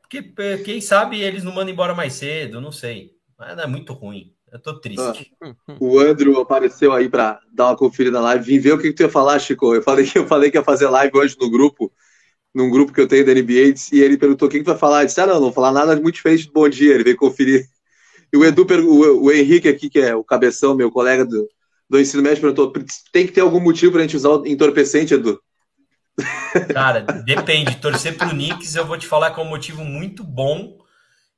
[0.01, 3.15] Porque eh, quem sabe eles não mandam embora mais cedo, não sei.
[3.37, 4.33] Mas é muito ruim.
[4.51, 5.33] Eu tô triste.
[5.41, 8.45] Ah, o Andrew apareceu aí para dar uma conferida na live.
[8.45, 9.73] Vim ver o que, que tu ia falar, Chico.
[9.73, 11.91] Eu falei que eu falei que ia fazer live hoje no grupo,
[12.53, 15.01] num grupo que eu tenho da NBA, e ele perguntou o que, vai falar.
[15.01, 16.93] Eu disse, ah, não, não vou falar nada muito diferente do bom dia.
[16.93, 17.67] Ele veio conferir.
[18.31, 18.65] E o Edu,
[19.21, 21.49] o Henrique aqui, que é o cabeção, meu colega do,
[21.89, 22.71] do ensino médio, perguntou:
[23.11, 25.41] tem que ter algum motivo para a gente usar o entorpecente, Edu?
[26.73, 27.77] Cara, depende.
[27.77, 30.77] Torcer pro Knicks, eu vou te falar que é um motivo muito bom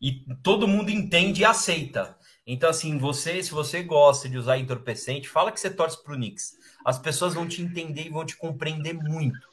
[0.02, 2.16] e todo mundo entende e aceita.
[2.46, 6.54] Então, assim, você, se você gosta de usar entorpecente, fala que você torce pro Knicks.
[6.86, 9.48] As pessoas vão te entender e vão te compreender muito.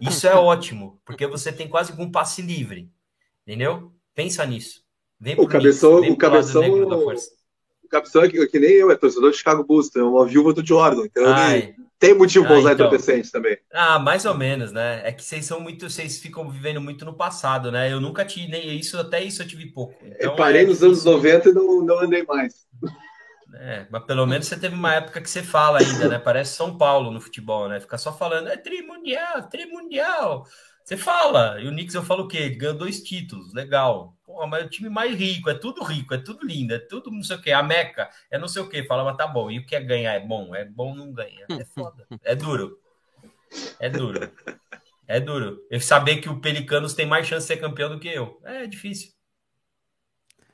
[0.00, 2.90] Isso é ótimo, porque você tem quase um passe livre.
[3.46, 3.92] Entendeu?
[4.14, 4.82] Pensa nisso.
[5.20, 6.62] Vem o cabeção, Knicks, o cabeção,
[7.86, 10.52] o cabeção é que, que, nem eu, é torcedor de Chicago Bulls, é uma viúva
[10.52, 11.04] do Jordan.
[11.06, 11.24] Então.
[11.98, 12.86] Tem motivo para ah, usar então.
[12.86, 13.56] entorpecente também.
[13.72, 15.00] Ah, mais ou menos, né?
[15.02, 17.90] É que vocês são muito, vocês ficam vivendo muito no passado, né?
[17.90, 19.94] Eu nunca tive nem isso, até isso eu tive pouco.
[20.04, 22.66] Então, eu parei é nos anos 90 e não, não andei mais.
[23.54, 26.18] É, mas pelo menos você teve uma época que você fala ainda, né?
[26.18, 27.80] Parece São Paulo no futebol, né?
[27.80, 30.44] Fica só falando, é trimundial, trimundial.
[30.86, 32.36] Você fala, e o Knicks eu falo o quê?
[32.36, 34.16] Ele ganhou dois títulos, legal.
[34.24, 37.10] Pô, mas é o time mais rico, é tudo rico, é tudo lindo, é tudo
[37.10, 37.50] não sei o quê.
[37.50, 38.84] A Meca é não sei o quê.
[38.84, 39.50] Fala, mas tá bom.
[39.50, 40.12] E o que é ganhar?
[40.12, 40.54] É bom?
[40.54, 41.44] É bom, não ganha.
[41.50, 42.06] É foda.
[42.22, 42.78] É duro.
[43.80, 44.30] É duro.
[45.08, 45.58] É duro.
[45.68, 48.40] Eu saber que o Pelicanos tem mais chance de ser campeão do que eu.
[48.44, 49.10] É difícil.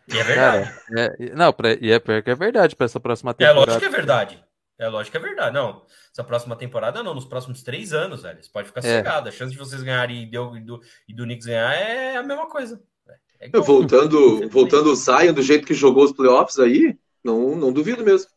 [0.08, 0.72] E é verdade.
[0.88, 3.60] Cara, é, não, pra, e é, é verdade para essa próxima temporada.
[3.60, 4.41] É lógico que é verdade.
[4.82, 5.54] É lógico que é verdade.
[5.54, 8.42] Não, essa próxima temporada não, nos próximos três anos, velho.
[8.42, 9.00] Você pode ficar é.
[9.06, 12.22] A chance de vocês ganharem e do, e do, e do Knicks ganhar é a
[12.22, 12.82] mesma coisa.
[13.38, 17.72] É igual, voltando, voltando o Zion do jeito que jogou os playoffs aí, não, não
[17.72, 18.28] duvido mesmo.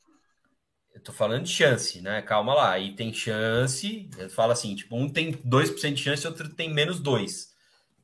[0.93, 2.21] Eu tô falando de chance, né?
[2.21, 2.71] Calma lá.
[2.73, 4.08] Aí tem chance.
[4.29, 7.55] Fala assim, tipo, um tem 2% de chance, outro tem menos 2.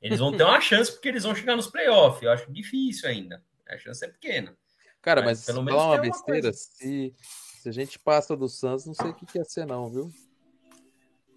[0.02, 2.24] Eles vão ter uma chance porque eles vão chegar nos playoffs.
[2.24, 3.44] Eu acho difícil ainda.
[3.70, 4.58] A chance é pequena.
[5.00, 7.14] Cara, mas, mas pelo menos uma besteira, se
[7.62, 10.10] se a gente passa do Santos, não sei o que, que ia ser, não, viu?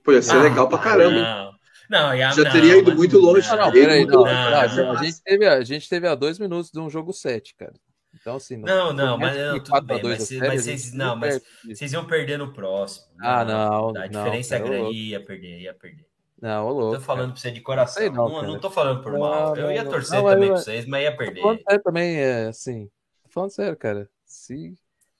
[0.03, 1.21] Pô, ia ser ah, legal pra caramba.
[1.21, 1.55] Não.
[1.91, 3.47] Não, já não, teria ido muito longe.
[3.47, 6.81] Não, não, peraí, não, não, a, gente teve, a gente teve a dois minutos de
[6.81, 7.75] um jogo 7, cara.
[8.15, 12.07] Então, assim, não, não, mas não, tudo bem, mas, mas, vocês, não, mas vocês iam
[12.07, 13.07] perder no próximo.
[13.21, 13.95] Ah, não.
[13.95, 16.07] A diferença não, é grande, ia perder, ia perder.
[16.41, 16.97] Não, ô louco.
[16.97, 18.03] Tô falando pra você de coração.
[18.11, 19.55] Não, não, não tô falando por mal.
[19.57, 21.43] eu ia torcer também pra vocês, mas ia perder.
[21.69, 22.89] É, também, é, assim,
[23.25, 24.09] tô falando sério, cara.
[24.25, 24.75] Se,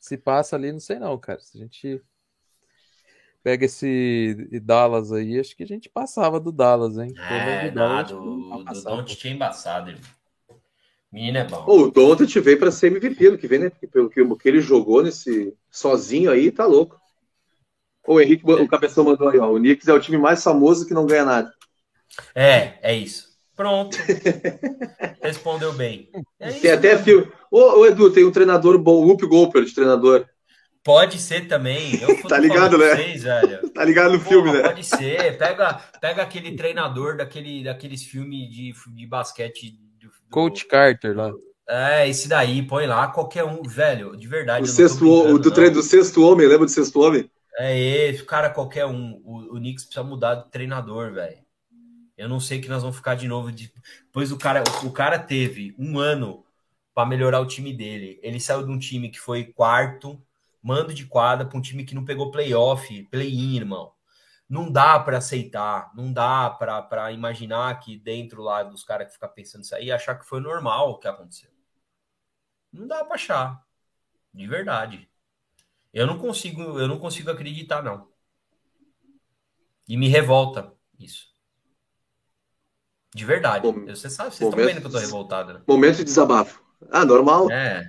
[0.05, 1.41] se passa ali, não sei não, cara.
[1.41, 2.03] Se a gente
[3.43, 7.15] pega esse Dallas aí, acho que a gente passava do Dallas, hein?
[7.17, 10.05] É, nada, o Don't tinha embaçado, irmão.
[11.11, 11.65] Menino é bom.
[11.67, 13.71] O Don't veio para ser MVP ano que vem, né?
[13.91, 17.01] Pelo que, que ele jogou nesse sozinho aí, tá louco.
[18.07, 19.51] O Henrique, o Cabeção mandou aí, ó.
[19.51, 21.55] O Knicks é o time mais famoso que não ganha nada.
[22.35, 23.34] É, é isso.
[23.57, 23.97] Pronto.
[25.23, 26.09] Respondeu bem.
[26.41, 27.31] É tem até filme.
[27.51, 30.27] Ô, ô, Edu, tem um treinador bom, o Whoop Goldberg, de treinador.
[30.83, 31.99] Pode ser também.
[32.29, 32.95] tá ligado, né?
[32.95, 33.25] Vocês,
[33.73, 34.61] tá ligado no Pô, filme, né?
[34.61, 35.39] Pode ser.
[35.39, 39.79] Pega, pega aquele treinador daquele, daqueles filmes de, de basquete.
[39.99, 41.33] Do, Coach Carter lá.
[41.67, 44.65] É, esse daí, põe lá qualquer um, velho, de verdade.
[44.65, 47.31] O, sexto, o do treino do sexto homem, lembra do sexto homem?
[47.59, 49.23] É esse, cara, qualquer um.
[49.25, 51.39] O, o Knicks precisa mudar de treinador, velho.
[52.17, 53.51] Eu não sei que nós vamos ficar de novo.
[53.51, 53.73] De...
[54.13, 56.45] Pois o cara, o cara teve um ano
[56.95, 58.21] para melhorar o time dele.
[58.23, 60.23] Ele saiu de um time que foi quarto,
[60.63, 63.93] mando de quadra, para um time que não pegou playoff, play-in, irmão.
[64.49, 69.29] Não dá para aceitar, não dá para imaginar que dentro lá dos caras que ficam
[69.31, 71.51] pensando isso aí, achar que foi normal o que aconteceu.
[72.73, 73.65] Não dá para achar.
[74.33, 75.09] De verdade.
[75.93, 78.09] Eu não consigo, eu não consigo acreditar, não.
[79.89, 81.34] E me revolta isso.
[83.15, 83.65] De verdade.
[83.65, 85.61] Momento, você sabe, vocês estão vendo que eu tô revoltado, né?
[85.69, 86.61] Momento de desabafo.
[86.91, 87.49] Ah, normal.
[87.49, 87.89] É.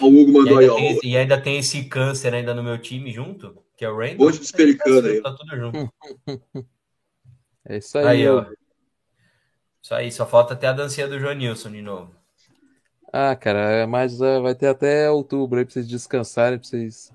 [0.00, 3.10] O Hugo mandou e aí, tem, E ainda tem esse câncer ainda no meu time
[3.10, 4.28] junto, que é o Rainbow.
[4.28, 5.20] Hoje despericando aí.
[5.20, 5.92] Tá tudo junto.
[7.66, 8.06] é isso aí.
[8.06, 8.46] aí ó.
[9.82, 12.14] Isso aí, só falta até a dancinha do João Nilson de novo.
[13.12, 17.10] Ah, cara, mas uh, vai ter até outubro aí pra vocês descansarem, pra vocês.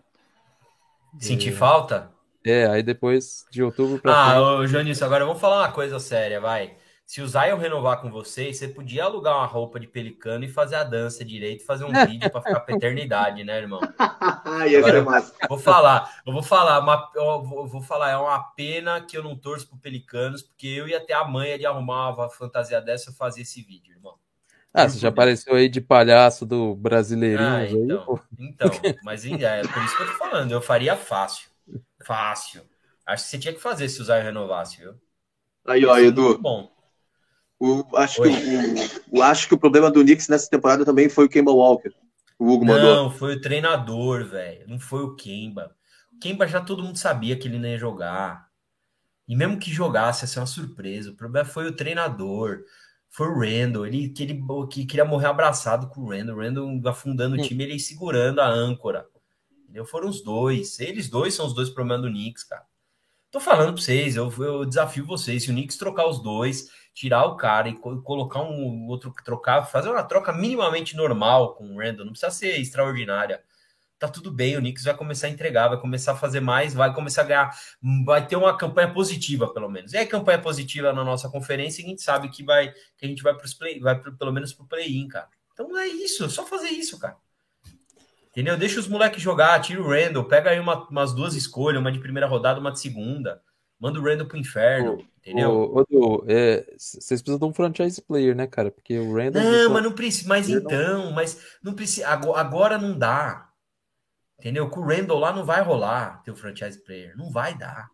[1.19, 1.51] Sentir é...
[1.53, 2.11] falta?
[2.45, 4.13] É, aí depois de outubro pra.
[4.13, 6.75] Ah, ô, Joanício, agora vamos falar uma coisa séria, vai.
[7.13, 10.77] Se o Zion renovar com vocês, você podia alugar uma roupa de pelicano e fazer
[10.77, 13.79] a dança direito e fazer um vídeo para ficar pra eternidade, né, irmão?
[14.01, 19.21] Agora, vou falar, eu vou falar, uma, eu vou falar, é uma pena que eu
[19.21, 23.11] não torço pro Pelicanos, porque eu ia ter a manha de arrumar uma fantasia dessa
[23.11, 24.15] e fazer esse vídeo, irmão.
[24.73, 28.71] Ah, você já apareceu aí de palhaço do brasileirinho ah, então, aí, então,
[29.03, 31.47] mas é por isso que eu tô falando, eu faria fácil.
[32.03, 32.63] Fácil.
[33.05, 34.95] Acho que você tinha que fazer se usar e renovasse, viu?
[35.63, 36.39] Aí, ó, Edu.
[36.39, 36.72] Bom.
[37.65, 41.25] O, acho, que o, o, acho que o problema do Knicks nessa temporada também foi
[41.25, 41.93] o Kemba Walker.
[42.37, 42.95] O Hugo mandou.
[42.95, 44.67] Não, foi o treinador, velho.
[44.67, 45.73] Não foi o Kemba.
[46.11, 48.47] O Kemba já todo mundo sabia que ele não ia jogar.
[49.27, 51.11] E mesmo que jogasse, ia ser uma surpresa.
[51.11, 52.63] O problema foi o treinador
[53.13, 56.81] foi o Randall, ele, que ele que queria morrer abraçado com o Randall, o Randall
[56.87, 59.05] afundando o time, ele segurando a âncora.
[59.61, 59.85] Entendeu?
[59.85, 60.79] Foram os dois.
[60.79, 62.63] Eles dois são os dois problemas do Knicks, cara.
[63.29, 65.43] Tô falando pra vocês, eu, eu desafio vocês.
[65.43, 69.89] Se o Knicks trocar os dois, tirar o cara e colocar um outro, trocar, fazer
[69.89, 73.43] uma troca minimamente normal com o Randall, não precisa ser extraordinária
[74.03, 76.93] tá tudo bem, o Knicks vai começar a entregar, vai começar a fazer mais, vai
[76.93, 77.57] começar a ganhar,
[78.05, 79.93] vai ter uma campanha positiva, pelo menos.
[79.93, 83.23] E aí, campanha positiva na nossa conferência, a gente sabe que vai que a gente
[83.23, 85.29] vai para play, vai pro, pelo menos para o play-in, cara.
[85.53, 87.15] Então é isso, é só fazer isso, cara.
[88.31, 88.57] Entendeu?
[88.57, 91.99] Deixa os moleques jogar, tira o Randall, pega aí uma, umas duas escolhas, uma de
[91.99, 93.41] primeira rodada, uma de segunda.
[93.83, 95.51] Manda o Randall pro inferno, o, entendeu?
[95.51, 98.71] O, o, é, vocês precisam de um franchise player, né, cara?
[98.71, 99.43] Porque o Randall.
[99.43, 100.29] Não, mas não precisa.
[100.29, 102.07] Mas então, mas não precisa.
[102.07, 103.49] Agora não dá.
[104.39, 104.69] Entendeu?
[104.69, 107.13] Com o Randall lá não vai rolar teu franchise player.
[107.17, 107.89] Não vai dar.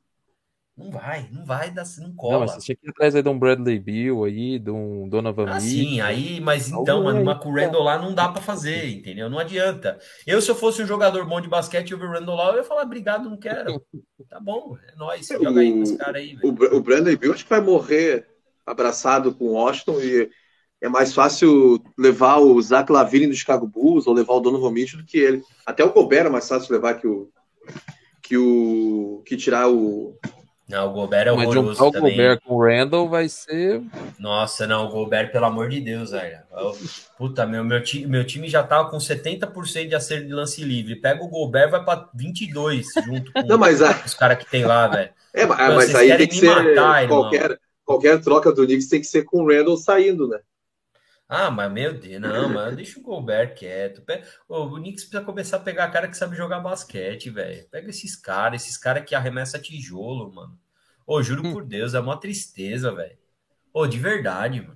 [0.80, 2.34] Não vai, não vai dar, não cola.
[2.34, 5.10] Não, mas você tinha que ir atrás aí de um Bradley Bill aí, de um
[5.10, 8.42] Donovan ah, Sim, aí, mas então, mano, mas com o Randall lá não dá para
[8.42, 9.30] fazer, entendeu?
[9.30, 10.00] Não adianta.
[10.26, 12.64] Eu, se eu fosse um jogador bom de basquete e o Randall lá, eu ia
[12.64, 13.84] falar, obrigado, não quero.
[14.30, 16.38] Tá bom, é nóis, joga aí com os caras aí.
[16.44, 18.28] O, o Bradley Bill acho que vai morrer
[18.64, 20.30] abraçado com o Washington e
[20.80, 25.00] é mais fácil levar o Zach Lavine do Chicago Bulls ou levar o Donovan Mitchell
[25.00, 25.42] do que ele.
[25.66, 27.32] Até o Gobert é mais fácil levar que o
[28.22, 30.16] que o que tirar o
[30.70, 32.14] não, o Gobert é horroroso Mas também.
[32.14, 33.82] o Gobert com o Randall vai ser...
[34.20, 36.38] Nossa, não, o Gobert, pelo amor de Deus, velho.
[37.18, 40.96] Puta, meu, meu, time, meu time já tava com 70% de acerto de lance livre.
[40.96, 44.00] Pega o Gobert, vai pra 22 junto com não, mas a...
[44.06, 45.10] os caras que tem lá, velho.
[45.34, 46.56] É, mas, então, mas aí tem que ser...
[46.56, 50.40] Matar, qualquer, qualquer troca do Knicks tem que ser com o Randall saindo, né?
[51.32, 54.04] Ah, mas meu Deus, não, mas deixa o Gobert quieto.
[54.48, 57.70] O Knicks precisa começar a pegar cara que sabe jogar basquete, velho.
[57.70, 60.60] Pega esses caras, esses caras que arremessa tijolo, mano.
[61.06, 63.16] Ô, juro por Deus, é uma tristeza, velho.
[63.72, 64.76] Ô, de verdade, mano.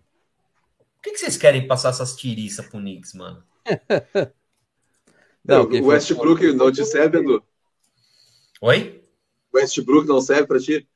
[0.78, 3.44] Por que, que vocês querem passar essas tiriças pro Knicks, mano?
[5.44, 7.44] não, o Westbrook não te serve, Edu?
[8.62, 9.04] Oi?
[9.52, 10.88] Westbrook não serve pra ti?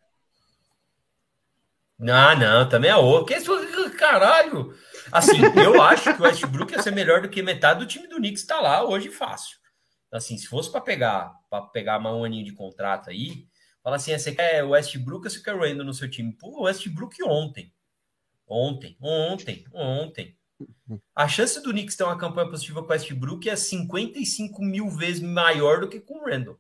[2.00, 3.26] Ah, não, também é outro.
[3.26, 4.76] Que caralho!
[5.12, 8.18] Assim, eu acho que o Westbrook ia ser melhor do que metade do time do
[8.18, 9.58] Knicks tá lá hoje fácil.
[10.12, 13.48] Assim, se fosse para pegar para pegar um aninho de contrato aí,
[13.84, 16.34] fala assim, ah, você quer o Westbrook ou você quer o Randall no seu time?
[16.34, 17.74] Pô, o Westbrook ontem.
[18.48, 20.38] Ontem, ontem, ontem.
[21.16, 25.22] A chance do Knicks ter uma campanha positiva com o Westbrook é 55 mil vezes
[25.22, 26.60] maior do que com o Randall.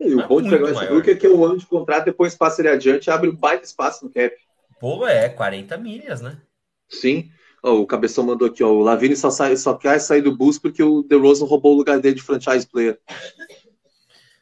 [0.00, 2.34] E o bom de pegar o Westbrook é que é o ano de contrato, depois
[2.34, 4.34] passa ele adiante abre um baita espaço no cap.
[4.80, 6.40] Pô, é, 40 milhas, né?
[6.88, 7.30] Sim.
[7.62, 8.68] Oh, o Cabeção mandou aqui, ó.
[8.68, 11.98] O Lavini só, sai, só quer sair do bus porque o DeRozan roubou o lugar
[11.98, 12.98] dele de franchise player.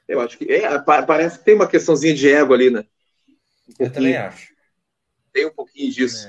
[0.06, 0.44] Eu acho que.
[0.52, 2.84] É, parece que tem uma questãozinha de ego ali, né?
[3.80, 4.54] Um eu também acho.
[5.32, 6.28] Tem um pouquinho disso.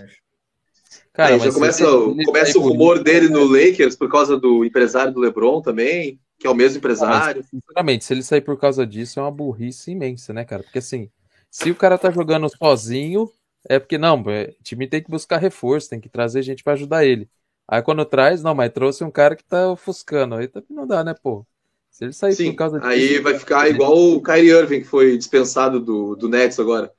[1.13, 5.11] Cara, Aí já começa, ele, começa o rumor dele no Lakers por causa do empresário
[5.11, 7.41] do LeBron também, que é o mesmo empresário.
[7.41, 10.63] Mas, sinceramente, se ele sair por causa disso, é uma burrice imensa, né, cara?
[10.63, 11.09] Porque assim,
[11.49, 13.31] se o cara tá jogando sozinho,
[13.69, 16.73] é porque não, é, o time tem que buscar reforço, tem que trazer gente para
[16.73, 17.29] ajudar ele.
[17.67, 20.35] Aí quando traz, não, mas trouxe um cara que tá ofuscando.
[20.35, 21.45] Aí também não dá, né, pô?
[21.91, 22.89] Se ele sair Sim, por causa disso.
[22.89, 26.91] Aí vai ficar igual o Kyrie Irving, que foi dispensado do, do Nets agora.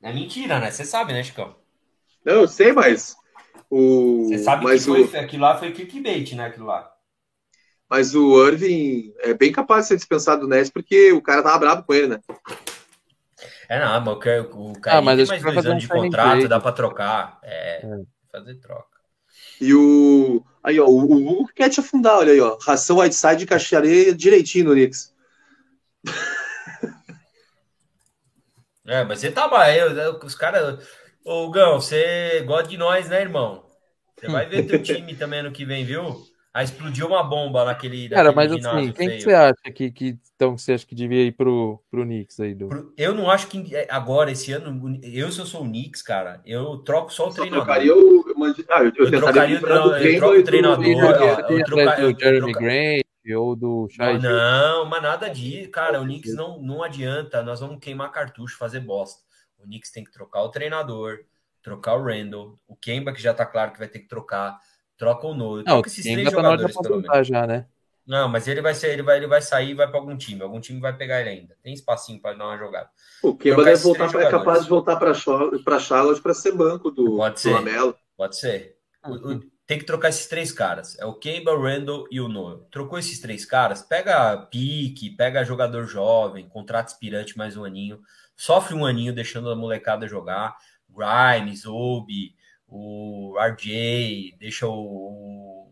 [0.00, 0.70] É mentira, né?
[0.70, 1.54] Você sabe, né, Chico?
[2.24, 3.14] Não, eu sei, mas.
[3.68, 4.28] O...
[4.28, 5.24] Você sabe mas que foi, o...
[5.24, 6.46] aquilo lá foi clickbait, né?
[6.46, 6.90] Aquilo lá.
[7.90, 11.58] Mas o Irving é bem capaz de ser dispensado do Nets porque o cara tava
[11.58, 12.20] bravo com ele, né?
[13.72, 14.16] É, não, mas
[14.54, 17.38] o, cara ah, mas tem mais dois anos de contrato, dá para trocar.
[17.42, 19.00] É, é, fazer troca.
[19.58, 20.44] E o.
[20.62, 22.58] Aí, ó, o Hugo quer te afundar, olha aí, ó.
[22.58, 25.14] Ração Whiteside e caixaria direitinho no Knicks.
[28.84, 30.86] É, mas você tá eu, os caras.
[31.24, 33.64] Ô, Gão, você gosta de nós, né, irmão?
[34.18, 36.22] Você vai ver teu time também no que vem, viu?
[36.54, 38.10] Aí explodiu uma bomba naquele.
[38.10, 41.32] Cara, mas assim, quem que você acha que, que então você acha que devia ir
[41.32, 42.54] pro, pro Knicks aí?
[42.54, 42.92] Do...
[42.94, 46.42] Eu não acho que é, agora, esse ano, eu se eu sou o Knicks, cara,
[46.44, 47.64] eu troco só o só treinador.
[47.64, 48.24] Trocaria o.
[48.68, 50.86] Ah, eu, eu, eu trocaria não, eu troco o treinador.
[51.48, 53.02] Eu trocaria o Jeremy Grant
[53.34, 54.18] ou do Shai.
[54.18, 56.02] Não, mas nada disso, cara.
[56.02, 57.42] O Knicks não, não adianta.
[57.42, 59.22] Nós vamos queimar cartucho, fazer bosta.
[59.58, 61.20] O Knicks tem que trocar o treinador,
[61.62, 64.58] trocar o Randall, o Kemba, que já tá claro que vai ter que trocar
[65.02, 65.64] Troca o Noah.
[65.66, 67.26] Não, esses três jogadores, pelo menos.
[67.26, 67.66] Já, né?
[68.06, 70.40] Não, mas ele vai ser, ele vai, ele vai sair e vai para algum time.
[70.40, 71.56] Algum time vai pegar ele ainda.
[71.60, 72.88] Tem espacinho para dar uma jogada.
[73.20, 77.16] O Kemba deve voltar pra, é capaz de voltar para Charlotte para ser banco do,
[77.16, 77.52] Pode ser.
[77.52, 77.96] Lamelo.
[78.16, 78.76] Pode ser.
[79.04, 79.40] Uhum.
[79.66, 80.96] Tem que trocar esses três caras.
[81.00, 82.60] É o Kemba, o Randall e o Noah.
[82.70, 87.98] Trocou esses três caras, pega pique, pega jogador jovem, contrato aspirante mais um aninho,
[88.36, 90.56] sofre um aninho deixando a molecada jogar.
[90.88, 92.36] Grimes, Obi,
[92.72, 95.68] o RJ, deixa o,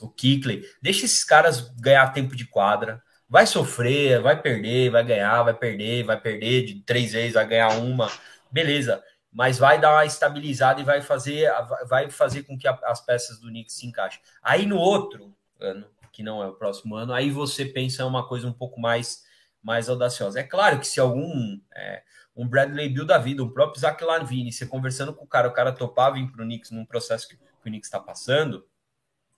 [0.00, 3.02] o Kickley, deixa esses caras ganhar tempo de quadra.
[3.26, 7.70] Vai sofrer, vai perder, vai ganhar, vai perder, vai perder de três vezes, vai ganhar
[7.78, 8.10] uma,
[8.52, 9.02] beleza.
[9.32, 11.50] Mas vai dar uma estabilizada e vai fazer,
[11.88, 14.20] vai fazer com que as peças do Knicks se encaixem.
[14.42, 18.46] Aí no outro ano, que não é o próximo ano, aí você pensa uma coisa
[18.46, 19.24] um pouco mais,
[19.62, 20.38] mais audaciosa.
[20.38, 22.02] É claro que se algum é,
[22.36, 25.52] um Bradley Bill da vida, um próprio Zach Lavine, você conversando com o cara, o
[25.52, 28.66] cara topava vir para o Knicks num processo que, que o Knicks está passando,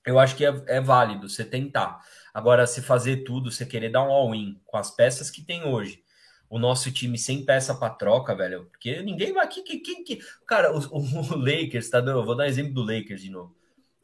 [0.06, 2.00] eu acho que é, é, válido você tentar.
[2.32, 6.02] Agora, se fazer tudo, você querer dar um all-in com as peças que tem hoje,
[6.48, 9.64] o nosso time sem peça para troca, velho, porque ninguém vai quem
[10.04, 10.20] que...
[10.46, 13.54] Cara, o, o, Lakers, tá vou dar exemplo do Lakers de novo.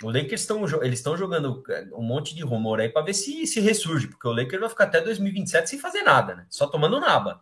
[0.03, 3.47] O Lakers estão eles estão jogando é, um monte de rumor aí para ver se
[3.47, 6.47] se ressurge, porque o Lakers vai ficar até 2027 sem fazer nada, né?
[6.51, 7.41] Só tomando naba.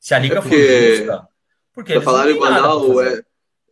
[0.00, 1.28] Se a liga é porque, for justa.
[1.74, 3.22] Porque falaram em Manaus, é,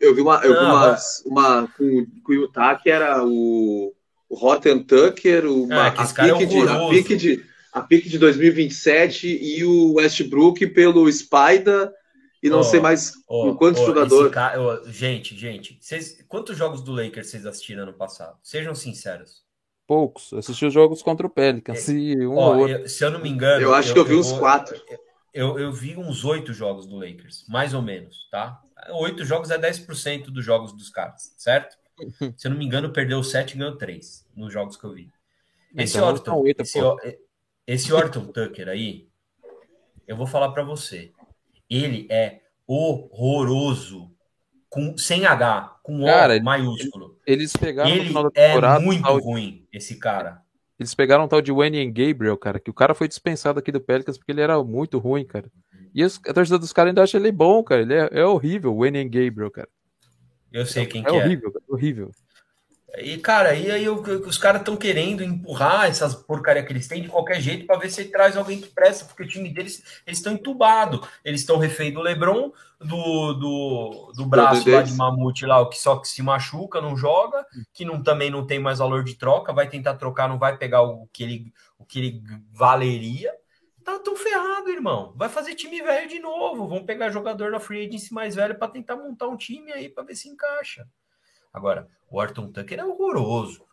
[0.00, 3.94] eu vi uma, eu não, vi uma, uma com, com o Utah que era o,
[4.28, 8.18] o Rotten Tucker, uma, é, a, pique é de, a, pique de, a pique de
[8.18, 11.90] 2027 e o Westbrook pelo Spider
[12.42, 14.32] e não oh, sei mais oh, quantos oh, jogadores.
[14.32, 18.36] Cara, gente, gente, vocês, quantos jogos do Lakers vocês assistiram ano passado?
[18.42, 19.44] Sejam sinceros.
[19.86, 20.32] Poucos.
[20.32, 21.88] Assisti os jogos contra o Pelicans.
[21.88, 23.62] É, um eu, se eu não me engano.
[23.62, 24.98] Eu acho eu, que eu vi uns quatro eu,
[25.36, 28.58] eu vi uns oito jogos do Lakers, mais ou menos, tá?
[28.90, 31.76] Oito jogos é 10% dos jogos dos caras, certo?
[32.36, 35.10] Se eu não me engano, perdeu sete e ganhou três nos jogos que eu vi.
[35.76, 36.78] Esse, então, Orton, 8, esse,
[37.66, 39.08] esse Orton Tucker aí,
[40.06, 41.12] eu vou falar para você.
[41.68, 44.10] Ele é horroroso.
[44.70, 46.04] Com, sem H, com
[46.40, 47.18] O maiúsculo.
[47.26, 50.42] Eles pegaram ele é muito ruim, esse cara.
[50.78, 53.80] Eles pegaram um tal de Wayne Gabriel, cara, que o cara foi dispensado aqui do
[53.80, 55.50] Pelicans porque ele era muito ruim, cara.
[55.94, 57.80] E os, a torcida dos caras ainda acha ele bom, cara.
[57.82, 59.68] Ele é, é horrível, o Wayne Gabriel, cara.
[60.52, 61.04] Eu sei quem é.
[61.04, 62.10] que é horrível, é horrível.
[62.98, 67.08] E, cara, e aí os caras estão querendo empurrar essas porcaria que eles têm de
[67.08, 70.32] qualquer jeito para ver se traz alguém que presta, porque o time deles, eles estão
[70.32, 71.00] entubados.
[71.24, 75.78] Eles estão refém do Lebron, do, do, do braço lá de mamute lá, o que
[75.78, 79.52] só que se machuca, não joga, que não, também não tem mais valor de troca,
[79.52, 82.22] vai tentar trocar, não vai pegar o que ele, o que ele
[82.52, 83.32] valeria.
[83.84, 85.12] Tá tão ferrado, irmão.
[85.16, 86.66] Vai fazer time velho de novo.
[86.66, 90.02] Vão pegar jogador da free agency mais velho para tentar montar um time aí para
[90.02, 90.88] ver se encaixa.
[91.52, 93.64] Agora, o Orton Tucker é horroroso,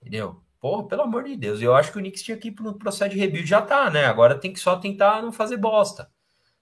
[0.00, 0.42] entendeu?
[0.60, 1.60] Porra, pelo amor de Deus.
[1.60, 4.04] Eu acho que o Knicks tinha que ir pro processo de rebuild, já tá, né?
[4.04, 6.08] Agora tem que só tentar não fazer bosta.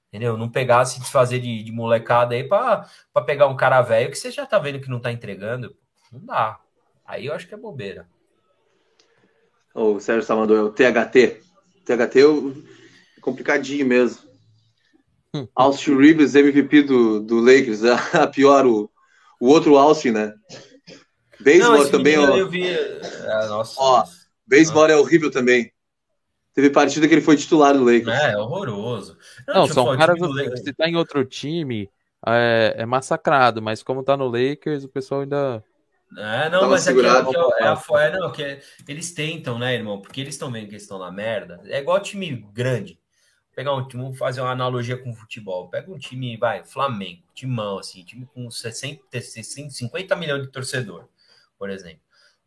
[0.09, 0.39] Entendeu?
[0.39, 2.89] Não pegar, se desfazer de, de molecada aí para
[3.27, 5.77] pegar um cara velho que você já tá vendo que não tá entregando.
[6.11, 6.59] Não dá.
[7.05, 8.09] Aí eu acho que é bobeira.
[9.75, 11.43] O Sérgio só mandou o THT.
[11.85, 14.29] THT é complicadinho mesmo.
[15.55, 17.85] Austin Reeves, MVP do, do Lakers.
[18.15, 18.91] A pior, o,
[19.39, 20.35] o outro Austin, né?
[21.41, 22.37] Beisebol também, ó.
[22.37, 22.65] Eu vi...
[23.27, 24.05] ah, nossa, ó,
[24.47, 25.73] beisebol é horrível também.
[26.55, 28.09] Teve partida que ele foi titular do Lakers.
[28.09, 29.17] É, é horroroso.
[29.47, 30.19] Não, não são caras.
[30.63, 31.89] Se tá em outro time,
[32.27, 35.65] é, é, massacrado, mas como tá no Lakers, o pessoal ainda.
[36.19, 37.31] É, não, mas segurado.
[37.31, 40.03] é, que, é, é, é, não, que é, eles tentam, né, irmão?
[40.03, 41.61] Porque eles estão vendo que eles estão na merda.
[41.67, 42.99] É igual time grande.
[43.55, 45.69] Pegar um time, vamos fazer uma analogia com o futebol.
[45.69, 51.09] Pega um time, vai, Flamengo, timão, assim, time com 60, 60 50 milhões de torcedor
[51.61, 52.01] por exemplo.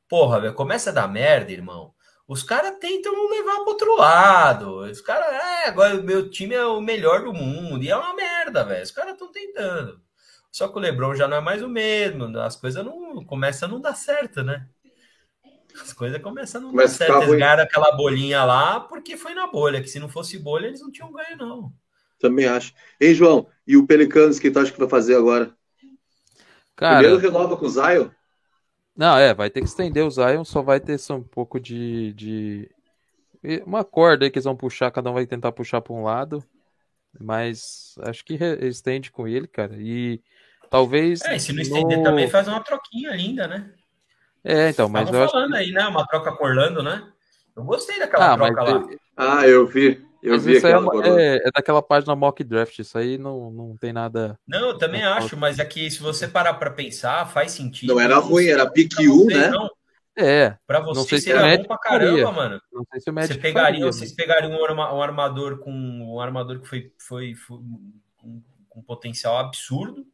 [0.10, 1.94] Porra, velho, começa a dar merda, irmão.
[2.28, 4.80] Os caras tentam levar para outro lado.
[4.80, 7.84] Os caras, é, agora o meu time é o melhor do mundo.
[7.84, 8.84] E é uma merda, velho.
[8.84, 10.02] Os caras estão tentando.
[10.52, 12.26] Só que o Lebron já não é mais o mesmo.
[12.40, 14.68] As coisas não começam a não dar certo, né?
[15.80, 17.24] As coisas começam a não Começa dar certo.
[17.24, 19.80] Eles ganharam aquela bolinha lá porque foi na bolha.
[19.80, 21.72] Que se não fosse bolha, eles não tinham ganho, não.
[22.20, 22.74] Também acho.
[23.00, 25.56] Ei, João, e o Pelicanos que tu acha que vai fazer agora?
[26.76, 28.10] Cara, Primeiro renova com o Zion?
[28.96, 32.14] Não, é, vai ter que estender o Zion, só vai ter só um pouco de,
[32.14, 32.72] de.
[33.66, 36.44] Uma corda aí que eles vão puxar, cada um vai tentar puxar para um lado.
[37.20, 39.76] Mas acho que estende com ele, cara.
[39.78, 40.22] E
[40.70, 41.22] talvez.
[41.22, 42.04] É, e se não estender no...
[42.04, 43.72] também faz uma troquinha linda, né?
[44.44, 45.06] É, então, mas.
[45.06, 45.58] Estavam falando que...
[45.58, 45.88] aí, né?
[45.88, 47.12] Uma troca com Orlando, né?
[47.56, 48.88] Eu gostei daquela ah, troca lá.
[49.16, 50.04] Ah, eu vi.
[50.24, 53.92] Eu vi aquela é, é, é, daquela página mock draft, isso aí não, não tem
[53.92, 54.40] nada.
[54.48, 57.94] Não, eu também acho, mas aqui, é se você parar para pensar, faz sentido.
[57.94, 59.50] Não era ruim, era pick 1, né?
[59.50, 59.70] Não.
[60.16, 60.56] É.
[60.66, 62.32] Para você seria bom pra caramba, faria.
[62.32, 62.62] mano.
[62.72, 66.62] Não sei se o você pegaria, faria, Vocês pegariam um, um, armador com um armador
[66.62, 67.58] que foi, foi, foi
[68.16, 70.06] com, com potencial absurdo.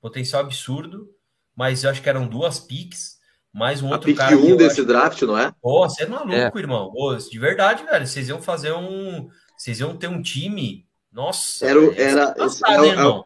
[0.00, 1.10] Potencial absurdo,
[1.54, 3.15] mas eu acho que eram duas picks
[3.56, 4.36] mais um outro a cara.
[4.36, 4.84] um desse acho...
[4.84, 5.50] draft, não é?
[5.62, 6.60] Pô, você é maluco, é.
[6.60, 6.92] irmão.
[6.92, 8.06] Pô, de verdade, velho.
[8.06, 9.28] Vocês iam fazer um.
[9.56, 10.86] Vocês iam ter um time.
[11.10, 11.66] Nossa.
[11.66, 13.24] Era, era, era, era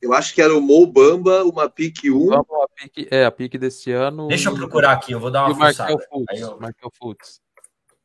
[0.00, 2.32] eu acho que era o Mo Bamba, uma pick 1.
[2.32, 2.44] a
[2.76, 4.28] pick, é, a pick desse ano.
[4.28, 7.40] Deixa eu procurar aqui, eu vou dar uma e Markel Fultz.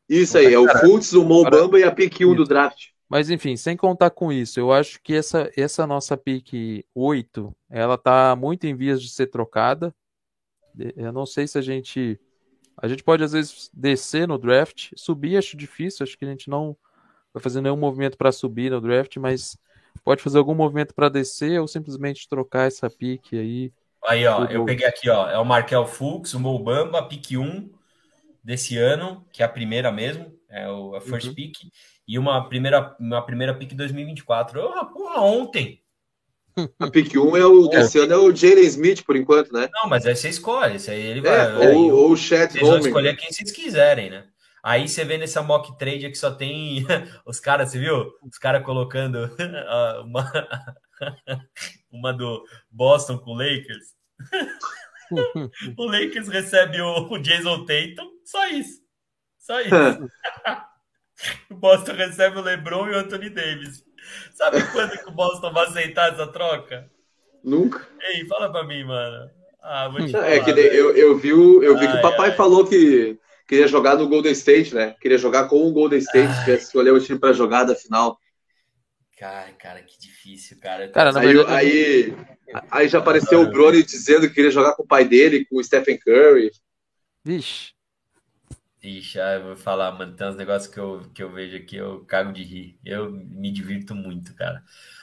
[0.08, 2.86] Isso aí, é o Fultz, o Mo Bamba e a pick 1 do draft.
[3.08, 7.96] Mas enfim, sem contar com isso, eu acho que essa, essa nossa pick 8, ela
[7.96, 9.94] tá muito em vias de ser trocada.
[10.96, 12.18] Eu não sei se a gente.
[12.76, 14.92] A gente pode, às vezes, descer no draft.
[14.96, 16.76] Subir acho difícil, acho que a gente não
[17.32, 19.56] vai fazer nenhum movimento para subir no draft, mas
[20.04, 23.72] pode fazer algum movimento para descer ou simplesmente trocar essa pique aí.
[24.04, 27.70] Aí, ó, eu peguei aqui, ó, é o Markel Fuchs, o Mobamba, pique 1
[28.42, 31.34] desse ano, que é a primeira mesmo, é o, a first uhum.
[31.34, 31.54] pick,
[32.06, 34.60] e uma primeira, uma primeira pick 2024.
[34.60, 35.81] Oh, porra, ontem!
[36.78, 39.68] A pick 1 é o, desse ano é o Jalen Smith, por enquanto, né?
[39.72, 40.76] Não, mas aí você escolhe.
[40.76, 41.66] Esse aí ele é, vai.
[41.66, 44.26] É, ou, ou o Chat Vocês vão escolher quem vocês quiserem, né?
[44.62, 46.86] Aí você vê nessa mock trade que só tem
[47.26, 48.12] os caras, você viu?
[48.22, 49.28] Os caras colocando
[50.04, 50.32] uma,
[51.90, 53.94] uma do Boston com o Lakers.
[55.76, 58.80] o Lakers recebe o, o Jason Tatum, só isso.
[59.38, 59.74] Só isso.
[61.50, 63.84] o Boston recebe o LeBron e o Anthony Davis.
[64.34, 66.90] Sabe quando que o Boston vai aceitar essa troca?
[67.42, 67.86] Nunca.
[68.00, 69.30] Ei, fala pra mim, mano.
[69.60, 72.30] Ah, vou te falar, é que eu, eu vi, eu vi ai, que o papai
[72.30, 72.36] ai.
[72.36, 74.96] falou que queria jogar no Golden State, né?
[75.00, 76.44] Queria jogar com o Golden State, ai.
[76.44, 78.18] que escolher o time pra jogada final.
[79.18, 80.88] Cara, cara, que difícil, cara.
[80.88, 82.16] cara aí, verdade, aí,
[82.68, 85.64] aí, já apareceu o Brony dizendo que queria jogar com o pai dele, com o
[85.64, 86.50] Stephen Curry.
[87.24, 87.72] Vixe.
[88.82, 91.76] Ixi, ah, eu vou falar, mano, tem uns negócios que eu, que eu vejo aqui,
[91.76, 92.78] eu cago de rir.
[92.84, 94.62] Eu me divirto muito, cara.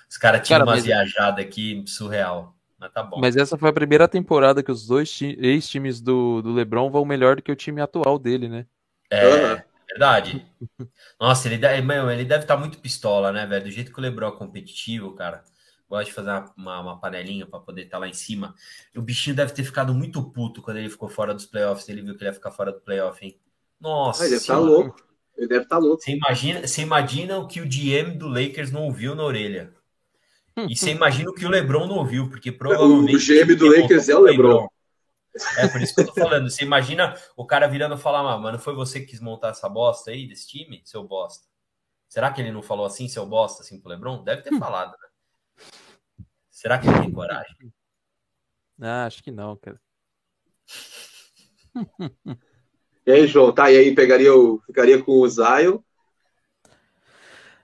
[0.09, 0.85] Os caras tinham cara, umas mas...
[0.85, 2.55] viajadas aqui surreal.
[2.77, 3.19] Mas tá bom.
[3.19, 7.37] Mas essa foi a primeira temporada que os dois ex-times do, do LeBron vão melhor
[7.37, 8.65] do que o time atual dele, né?
[9.09, 9.63] É.
[9.89, 10.45] Verdade.
[11.19, 11.81] Nossa, ele deve,
[12.13, 13.63] ele deve estar tá muito pistola, né, velho?
[13.63, 15.43] Do jeito que o Lebron é competitivo, cara.
[15.89, 18.53] Gosta de fazer uma, uma, uma panelinha para poder estar tá lá em cima.
[18.95, 21.89] O bichinho deve ter ficado muito puto quando ele ficou fora dos playoffs.
[21.89, 23.39] Ele viu que ele ia ficar fora do playoff, hein?
[23.79, 24.23] Nossa.
[24.23, 25.03] Ele deve estar tá louco.
[25.37, 26.01] Ele deve estar tá louco.
[26.01, 29.73] Você imagina, você imagina o que o GM do Lakers não ouviu na orelha.
[30.67, 33.15] E você imagina o que o LeBron não ouviu, porque provavelmente.
[33.15, 34.47] O GM do Lakers é o LeBron.
[34.47, 34.67] LeBron.
[35.57, 36.49] É por isso que eu tô falando.
[36.49, 40.11] Você imagina o cara virando e falar, mano, foi você que quis montar essa bosta
[40.11, 41.47] aí desse time, seu bosta?
[42.09, 44.23] Será que ele não falou assim, seu bosta, assim pro Lebron?
[44.23, 45.65] Deve ter falado, né?
[46.49, 47.71] Será que ele tem coragem?
[48.81, 49.79] Ah, acho que não, cara.
[53.09, 53.71] E aí, João, tá?
[53.71, 55.79] E aí, pegaria o, ficaria com o Zion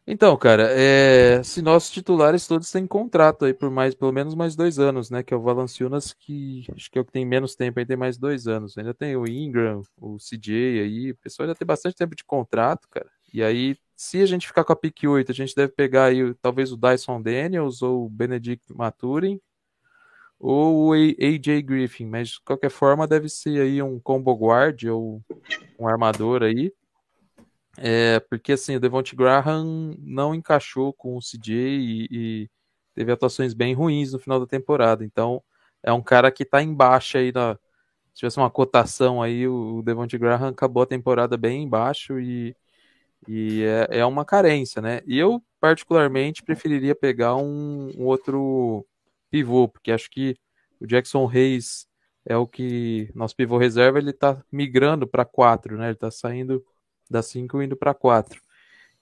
[0.07, 4.55] então, cara, é, se nossos titulares todos têm contrato aí por mais, pelo menos mais
[4.55, 5.23] dois anos, né?
[5.23, 7.97] Que é o Valanciunas, que acho que é o que tem menos tempo aí, tem
[7.97, 8.77] mais dois anos.
[8.77, 12.87] Ainda tem o Ingram, o CJ aí, o pessoal ainda tem bastante tempo de contrato,
[12.87, 13.09] cara.
[13.33, 16.35] E aí, se a gente ficar com a pick 8, a gente deve pegar aí
[16.35, 19.39] talvez o Dyson Daniels ou o Benedict Maturin
[20.39, 25.21] ou o AJ Griffin, mas de qualquer forma deve ser aí um combo guard ou
[25.79, 26.71] um armador aí.
[27.77, 32.49] É, porque assim, o Devonte Graham não encaixou com o CJ e, e,
[32.93, 35.03] teve atuações bem ruins no final da temporada.
[35.03, 35.43] Então,
[35.83, 37.55] é um cara que está embaixo aí na.
[38.13, 42.55] Se tivesse uma cotação aí, o Devonte Graham acabou a temporada bem embaixo e,
[43.27, 45.01] e é, é uma carência, né?
[45.05, 48.85] E eu, particularmente, preferiria pegar um, um outro
[49.35, 50.37] pivô, porque acho que
[50.79, 51.85] o Jackson Reis
[52.25, 55.89] é o que nosso pivô reserva ele tá migrando para quatro, né?
[55.89, 56.63] Ele tá saindo
[57.11, 58.41] da 5 indo para 4.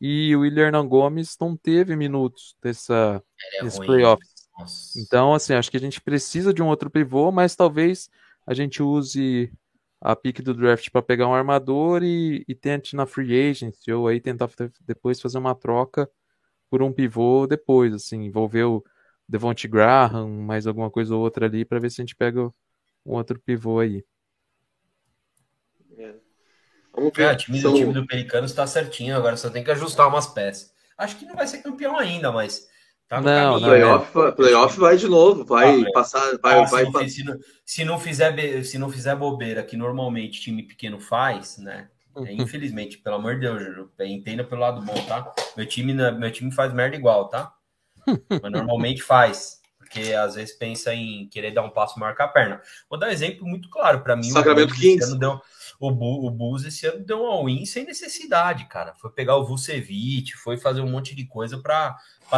[0.02, 3.24] E o William Gomes não teve minutos dessa,
[3.60, 4.24] é desse playoff.
[4.98, 8.10] Então, assim, acho que a gente precisa de um outro pivô, mas talvez
[8.48, 9.52] a gente use
[10.02, 14.08] a pick do draft para pegar um armador e, e, tente na free agency, ou
[14.08, 14.50] aí tentar
[14.82, 16.10] depois fazer uma troca
[16.72, 18.84] por um pivô depois, assim, envolver o
[19.34, 22.54] Devonte Graham, mais alguma coisa ou outra ali, para ver se a gente pega
[23.04, 24.06] um outro pivô aí.
[26.94, 27.24] Vamos ver.
[27.24, 27.74] É, o time, São...
[27.74, 30.72] time do Pelicanos está certinho, agora só tem que ajustar umas peças.
[30.96, 32.68] Acho que não vai ser campeão ainda, mas
[33.08, 33.70] tá no não, caminho.
[33.70, 34.32] Playoff, né?
[34.34, 38.00] playoff vai de novo, vai ah, passar, vai, ah, vai, se, se, não, se, não,
[38.00, 41.90] fizer, se não fizer bobeira, que normalmente time pequeno faz, né?
[42.18, 45.34] É, infelizmente, pelo amor de Deus, entenda pelo lado bom, tá?
[45.58, 47.52] Meu time, meu time faz merda igual, tá?
[48.42, 49.62] Mas normalmente faz
[49.94, 52.60] porque às vezes pensa em querer dar um passo maior com a perna.
[52.90, 54.24] Vou dar um exemplo muito claro para mim.
[54.24, 55.16] Sacramento Kings.
[55.20, 55.40] Deu,
[55.80, 58.96] o, o Bulls esse ano deu um all-in sem necessidade, cara.
[58.96, 61.96] Foi pegar o Vucevic, foi fazer um monte de coisa para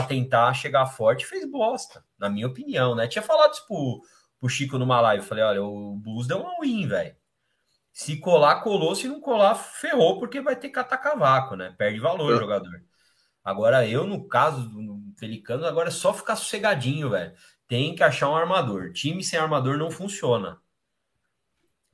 [0.07, 3.07] tentar chegar forte fez bosta, na minha opinião, né?
[3.07, 4.01] Tinha falado isso pro,
[4.39, 5.25] pro Chico numa live.
[5.25, 7.15] Falei, olha, o Bulls deu um all-in, velho.
[7.93, 8.93] Se colar, colou.
[8.93, 11.73] Se não colar, ferrou, porque vai ter que atacar cavaco, né?
[11.77, 12.83] Perde valor o jogador.
[13.45, 17.31] Agora, eu, no caso do Pelicano, agora é só ficar sossegadinho, velho.
[17.67, 18.91] Tem que achar um armador.
[18.91, 20.59] Time sem armador não funciona.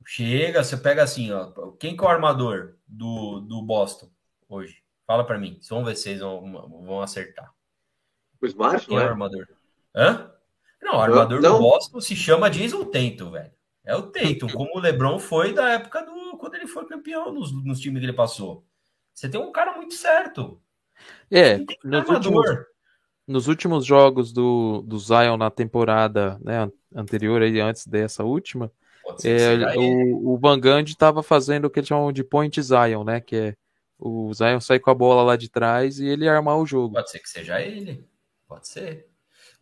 [0.06, 1.52] Chega, você pega assim, ó.
[1.72, 4.10] Quem que é o armador do, do Boston
[4.48, 4.82] hoje?
[5.06, 5.60] Fala para mim.
[5.68, 6.50] Vamos ver se vocês vão,
[6.84, 7.52] vão acertar.
[8.40, 9.46] O Smart, Quem é o armador?
[9.94, 10.32] Hã?
[10.80, 11.58] Não, o armador não, não.
[11.58, 13.52] do Boston se chama Jason Tatum, velho.
[13.84, 17.52] É o Tatum, como o LeBron foi da época do quando ele foi campeão nos,
[17.64, 18.64] nos times que ele passou.
[19.12, 20.61] Você tem um cara muito certo.
[21.30, 22.46] É, nos últimos,
[23.26, 28.70] nos últimos jogos do, do Zion na temporada né, anterior, aí, antes dessa última,
[29.24, 33.20] é, o, o Van Gundy estava fazendo o que eles chamam de point Zion, né?
[33.20, 33.56] Que é
[33.98, 36.94] o Zion sair com a bola lá de trás e ele armar o jogo.
[36.94, 38.04] Pode ser que seja ele.
[38.48, 39.06] Pode ser.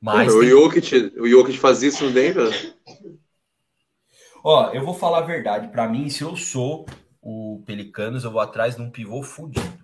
[0.00, 0.48] Mas o, tem...
[0.48, 2.74] Jokic, o Jokic faz isso no Denver?
[4.42, 5.68] Ó, eu vou falar a verdade.
[5.68, 6.86] Para mim, se eu sou
[7.20, 9.79] o Pelicanos, eu vou atrás de um pivô fudido.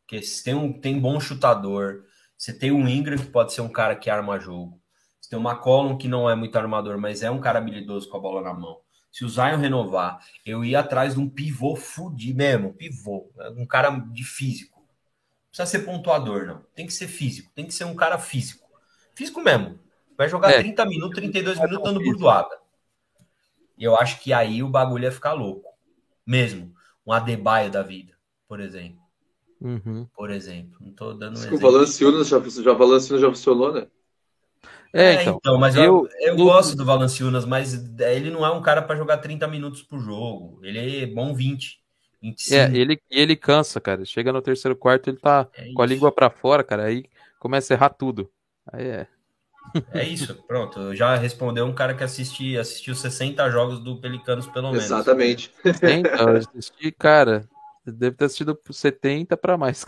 [0.00, 2.04] Porque se tem um tem bom chutador,
[2.36, 4.80] você tem um Ingram que pode ser um cara que arma jogo.
[5.20, 8.16] Você tem o McCollum que não é muito armador, mas é um cara habilidoso com
[8.16, 8.80] a bola na mão.
[9.10, 13.90] Se o Zion renovar, eu ia atrás de um pivô fudido mesmo, pivô, um cara
[13.90, 14.78] de físico.
[14.78, 16.64] Não precisa ser pontuador, não.
[16.74, 18.68] Tem que ser físico, tem que ser um cara físico.
[19.14, 19.78] Físico mesmo.
[20.16, 20.58] Vai jogar é.
[20.58, 22.56] 30 minutos, 32 minutos dando burdoada.
[23.78, 25.68] Eu acho que aí o bagulho ia ficar louco.
[26.26, 26.74] Mesmo.
[27.06, 28.14] Um Adebayo da vida,
[28.46, 29.00] por exemplo.
[29.60, 30.06] Uhum.
[30.14, 30.78] Por exemplo.
[30.80, 31.56] Não tô dando um exemplo.
[31.56, 33.86] O Valanciunas já, já, Valanciunas já funcionou, né?
[34.92, 38.50] É, é então, então, mas eu, eu, eu gosto do Valanciunas, mas ele não é
[38.50, 40.60] um cara para jogar 30 minutos por jogo.
[40.62, 41.78] Ele é bom 20.
[42.22, 42.54] 25.
[42.54, 44.04] É, ele, ele cansa, cara.
[44.04, 46.84] Chega no terceiro quarto, ele tá é com a língua para fora, cara.
[46.84, 47.04] Aí
[47.38, 48.30] começa a errar tudo.
[48.72, 49.06] Aí é.
[49.92, 50.94] É isso, pronto.
[50.94, 54.84] Já respondeu um cara que assisti, assistiu 60 jogos do Pelicanos, pelo menos.
[54.84, 55.52] Exatamente.
[55.64, 57.46] Então, eu assisti, cara,
[57.92, 59.84] Deve ter assistido 70 para mais.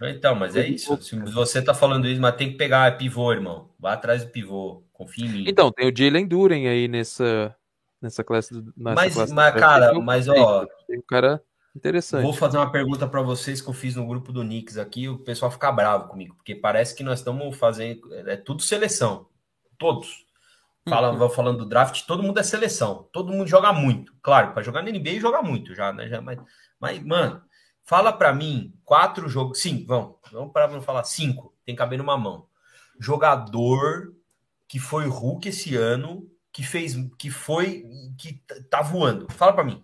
[0.00, 0.96] Então, mas é isso.
[1.02, 3.70] Se você tá falando isso, mas tem que pegar pivô, irmão.
[3.78, 4.84] Vá atrás do pivô.
[4.92, 5.44] Confia em mim.
[5.46, 7.54] Então, tem o Jalen Duren aí nessa,
[8.00, 8.54] nessa classe.
[8.54, 10.66] Nessa mas, classe mas cara, mas ó.
[10.86, 11.42] Tem um cara
[11.74, 12.22] interessante.
[12.22, 15.08] Vou fazer uma pergunta para vocês que eu fiz no grupo do Knicks aqui.
[15.08, 18.14] O pessoal fica bravo comigo, porque parece que nós estamos fazendo.
[18.14, 19.26] É tudo seleção.
[19.76, 20.27] Todos.
[20.88, 21.28] Fala, uhum.
[21.30, 23.08] falando do draft, todo mundo é seleção.
[23.12, 24.14] Todo mundo joga muito.
[24.22, 26.08] Claro, para jogar na NBA joga muito já, né?
[26.08, 26.38] Já, mas,
[26.80, 27.42] mas, mano,
[27.84, 29.60] fala para mim quatro jogos.
[29.60, 30.16] Sim, vamos.
[30.32, 31.54] Vamos para não falar cinco.
[31.64, 32.46] Tem que caber numa mão.
[32.98, 34.14] Jogador
[34.66, 37.84] que foi Hulk esse ano, que fez, que foi,
[38.18, 39.26] que tá voando.
[39.32, 39.82] Fala para mim.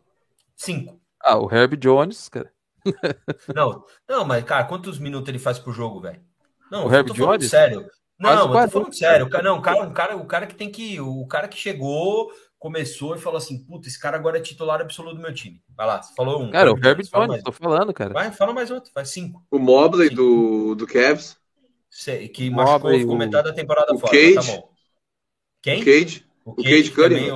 [0.54, 1.00] Cinco.
[1.20, 2.52] Ah, o Herb Jones, cara.
[3.54, 6.22] não, não, mas cara, quantos minutos ele faz por jogo, velho?
[6.70, 7.48] Não, o Herb Jones?
[7.48, 7.88] Sério.
[8.18, 9.28] Não, eu tô falando sério.
[9.42, 11.00] Não, o cara, um cara, o cara que tem que.
[11.00, 12.30] O cara que chegou,
[12.64, 15.60] começou e falou assim: puta, esse cara agora é titular absoluto do meu time.
[15.76, 16.50] Vai lá, você falou um.
[16.50, 18.14] Cara, o Herbert Jones, tô falando, cara.
[18.14, 19.44] Vai, fala mais outro, faz cinco.
[19.50, 21.36] O Mobley do, do Cavs.
[21.90, 24.12] Sei, que machucou, ficou metade da temporada o fora.
[24.12, 24.70] Cage, tá bom.
[25.62, 25.82] Quem?
[25.82, 26.26] O Cage.
[26.44, 27.28] O, o Cage, Cage Curry.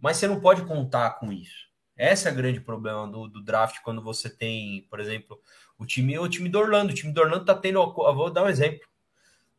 [0.00, 1.65] Mas você não pode contar com isso.
[1.96, 5.40] Esse é o grande problema do, do, draft quando você tem, por exemplo,
[5.78, 6.92] o time, o time do Orlando.
[6.92, 7.80] O time do Orlando tá tendo.
[7.80, 8.86] Eu vou dar um exemplo.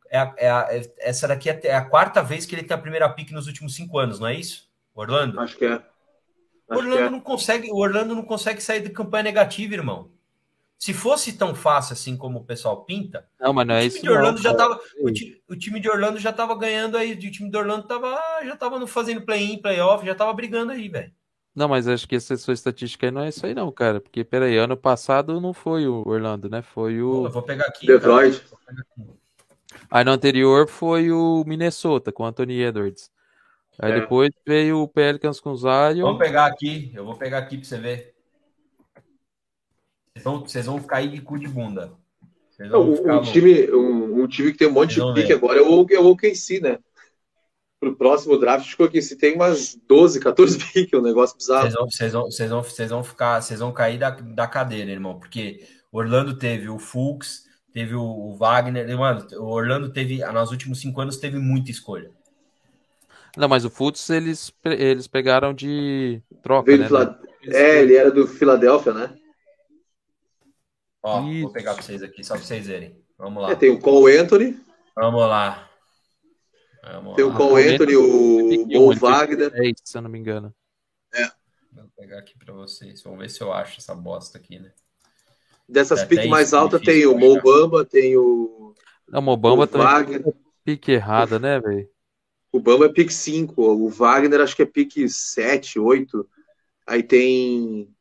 [0.09, 2.79] É a, é a, é, essa daqui é a quarta vez que ele tem a
[2.79, 4.69] primeira pick nos últimos cinco anos, não é isso?
[4.93, 5.39] Orlando?
[5.39, 5.73] Acho que é.
[5.73, 5.83] Acho
[6.69, 7.09] o Orlando é.
[7.09, 10.11] não consegue, o Orlando não consegue sair de campanha negativa, irmão.
[10.77, 13.95] Se fosse tão fácil assim como o pessoal pinta, não, mas não é o time
[13.95, 16.97] isso de Orlando não, já tava, o time, o, time, de Orlando já tava ganhando
[16.97, 20.87] aí, o time de Orlando tava, já tava fazendo play-in, play-off, já tava brigando aí,
[20.87, 21.11] velho.
[21.57, 23.99] Não, mas acho que essa sua estatística aí não é isso aí, não, cara.
[23.99, 26.61] Porque, peraí, ano passado não foi o Orlando, né?
[26.61, 27.25] Foi o.
[27.25, 27.87] Eu vou pegar aqui.
[27.87, 28.43] Detroit.
[29.89, 33.09] Aí no anterior foi o Minnesota, com o Anthony Edwards.
[33.79, 34.01] Aí é.
[34.01, 36.03] depois veio o Pelicans com o Zion.
[36.03, 38.13] Vamos pegar aqui, eu vou pegar aqui pra você ver.
[40.13, 41.91] Vocês vão, vocês vão ficar aí de cu de bunda.
[42.59, 45.87] Não, um, time, um, um, time que tem um monte de pique agora é o,
[45.89, 46.77] é o OKC, né?
[47.79, 51.69] Pro próximo draft, acho que se tem umas 12, 14 piques, um negócio bizarro.
[51.69, 55.65] Vocês vão, vocês vão, vocês vão, ficar, vocês vão cair da, da cadeira, irmão, porque
[55.91, 61.17] Orlando teve o Fulks, teve o, Wagner, mano, o Orlando teve, nos últimos cinco anos,
[61.17, 62.11] teve muita escolha.
[63.35, 66.87] Não, mas o Fulks eles, eles pegaram de troca, né?
[67.45, 69.15] É, ele era do Filadélfia, né?
[71.03, 71.43] Ó, Isso.
[71.43, 72.99] vou pegar pra vocês aqui, só pra vocês verem.
[73.17, 73.51] Vamos lá.
[73.51, 74.59] É, tem o Cole Anthony.
[74.95, 75.66] Vamos lá.
[77.15, 79.51] Tem o Cole Anthony, o Bo Wagner.
[79.53, 80.53] É isso, se eu não me engano.
[81.13, 81.29] É.
[81.71, 83.01] Vou pegar aqui para vocês.
[83.03, 84.71] Vamos ver se eu acho essa bosta aqui, né?
[85.67, 88.73] Dessas é piques mais altas tem o Mobamba, tem o.
[89.07, 90.33] Não, Mobamba também Wagner.
[90.63, 91.89] pique errada, né, velho?
[92.51, 96.27] O Bamba é pique 5, o Wagner acho que é pique 7, 8.
[96.87, 97.93] Aí tem.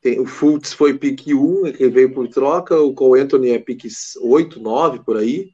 [0.00, 2.80] tem o Fultz foi pique 1, que veio por troca.
[2.80, 3.88] O Cole Anthony é pique
[4.20, 5.52] 8, 9 por aí.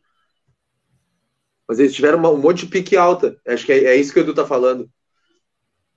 [1.69, 3.39] Mas eles tiveram um monte de pique alta.
[3.47, 4.91] Acho que é, é, isso que o Edu tá falando.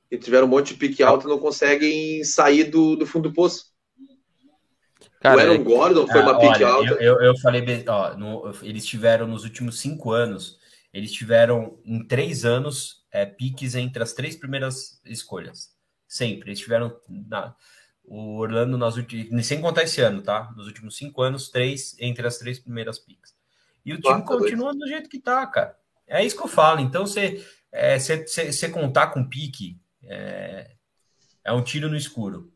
[0.09, 3.34] Eles tiveram um monte de pique alta e não conseguem sair do, do fundo do
[3.34, 3.72] poço.
[5.22, 5.57] Cara, o Aaron é...
[5.59, 6.93] Gordon foi ah, uma pique alta.
[7.01, 10.59] Eu, eu, falei, ó, no, eles tiveram nos últimos cinco anos,
[10.91, 15.69] eles tiveram em três anos é, piques entre as três primeiras escolhas.
[16.05, 16.49] Sempre.
[16.49, 16.99] Eles tiveram.
[17.07, 17.55] Na,
[18.03, 20.51] O Orlando, nas últimas, sem contar esse ano, tá?
[20.57, 23.34] Nos últimos cinco anos, três entre as três primeiras picks.
[23.86, 25.77] E o time continua do jeito que tá, cara.
[26.07, 26.79] É isso que eu falo.
[26.79, 27.97] Então, você é,
[28.71, 30.71] contar com pique é,
[31.43, 32.51] é um tiro no escuro.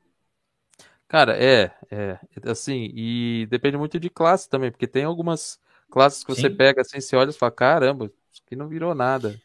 [1.08, 5.60] Cara, é, é, assim, e depende muito de classe também, porque tem algumas
[5.90, 6.56] classes que você Sim.
[6.56, 9.40] pega assim, você olha e fala, caramba, isso aqui não virou nada.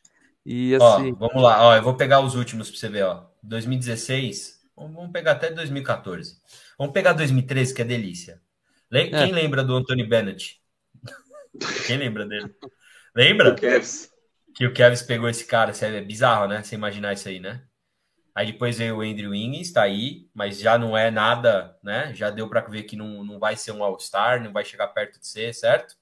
[0.44, 1.12] E assim.
[1.12, 3.26] Ó, vamos lá, ó, eu vou pegar os últimos para você ver, ó.
[3.42, 6.40] 2016, vamos pegar até 2014.
[6.78, 8.40] Vamos pegar 2013, que é delícia.
[8.90, 9.06] É.
[9.08, 10.59] Quem lembra do Anthony Bennett?
[11.86, 12.54] Quem lembra dele?
[13.14, 13.52] Lembra?
[13.52, 14.10] O Kevs.
[14.54, 16.62] Que o Kevs pegou esse cara, é bizarro, né?
[16.62, 17.62] Você imaginar isso aí, né?
[18.34, 22.14] Aí depois veio o Andrew Wiggins, tá aí, mas já não é nada, né?
[22.14, 25.18] Já deu para ver que não, não vai ser um All-Star, não vai chegar perto
[25.20, 25.96] de ser, certo?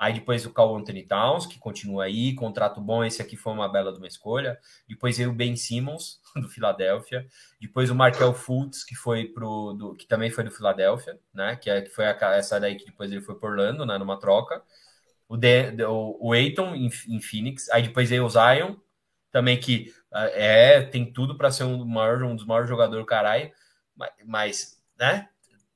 [0.00, 3.68] Aí depois o Carl Anthony Towns, que continua aí, contrato bom, esse aqui foi uma
[3.68, 4.58] bela de uma escolha.
[4.88, 7.26] Depois veio o Ben Simmons, do Philadelphia.
[7.60, 11.54] Depois o Markel Fultz, que foi pro do, que também foi do Philadelphia, né?
[11.56, 13.98] Que, é, que foi a, essa daí que depois ele foi por Orlando, né?
[13.98, 14.62] Numa troca.
[15.28, 17.68] O, de, o, o Aiton em, em Phoenix.
[17.68, 18.76] Aí depois veio o Zion,
[19.30, 19.92] também que
[20.32, 23.52] é tem tudo para ser um, maior, um dos maiores jogadores caralho,
[23.94, 25.28] mas, mas né?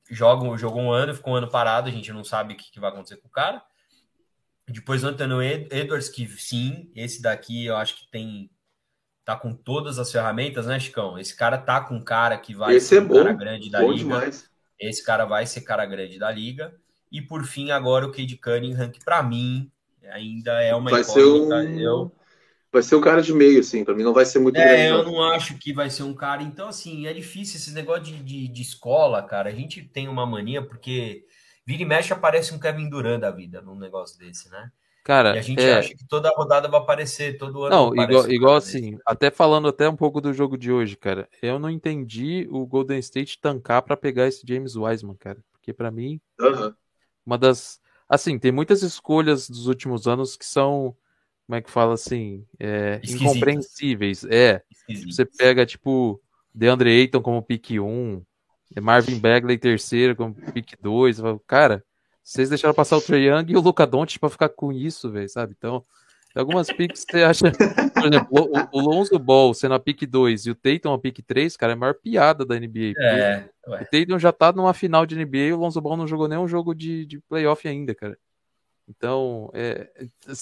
[0.09, 2.79] Joga, jogou um ano, ficou um ano parado, a gente não sabe o que, que
[2.79, 3.61] vai acontecer com o cara.
[4.75, 8.49] Depois o Anthony Edwards, que sim, esse daqui eu acho que tem.
[9.23, 11.17] Tá com todas as ferramentas, né, Chicão?
[11.17, 13.95] Esse cara tá com cara que vai esse ser é bom, cara grande da liga.
[13.95, 14.49] Demais.
[14.77, 16.75] Esse cara vai ser cara grande da liga.
[17.09, 19.71] E por fim, agora o Cade Cunningham, que para mim
[20.11, 21.79] ainda é uma vai Ser um...
[21.79, 22.11] eu...
[22.69, 24.89] Vai ser um cara de meio, assim, para mim não vai ser muito É, grande,
[24.89, 26.43] eu não acho que vai ser um cara.
[26.43, 29.49] Então, assim, é difícil esse negócio de, de, de escola, cara.
[29.49, 31.23] A gente tem uma mania, porque
[31.65, 34.71] Vira e mexe aparece um Kevin Durant da vida num negócio desse, né?
[35.05, 35.77] Cara, e a gente é...
[35.77, 37.75] acha que toda rodada vai aparecer, todo ano.
[37.75, 39.03] Não, igual, igual assim, desse.
[39.05, 41.29] até falando até um pouco do jogo de hoje, cara.
[41.43, 45.37] Eu não entendi o Golden State tancar para pegar esse James Wiseman, cara.
[45.51, 46.73] Porque para mim, uhum.
[47.23, 47.79] uma das.
[48.09, 50.95] Assim, tem muitas escolhas dos últimos anos que são,
[51.45, 54.23] como é que fala assim, é, incompreensíveis.
[54.25, 54.63] É.
[55.05, 56.19] Você pega, tipo,
[56.51, 57.77] DeAndre Ayton como pick 1,
[58.17, 58.21] é
[58.81, 61.17] Marvin Bagley terceiro, com pick 2.
[61.47, 61.83] Cara,
[62.23, 65.29] vocês deixaram passar o Trey Young e o Luca Doncic para ficar com isso, velho,
[65.29, 65.53] sabe?
[65.57, 65.85] Então,
[66.35, 67.51] algumas picks você acha.
[67.51, 71.19] Por exemplo, o, o Lonzo Ball sendo a pick 2 e o Tatum a pick
[71.25, 72.93] 3, cara, é a maior piada da NBA.
[72.99, 76.27] É, o Tatum já tá numa final de NBA e o Lonzo Ball não jogou
[76.27, 78.17] nenhum jogo de, de playoff ainda, cara.
[78.87, 79.89] Então, é,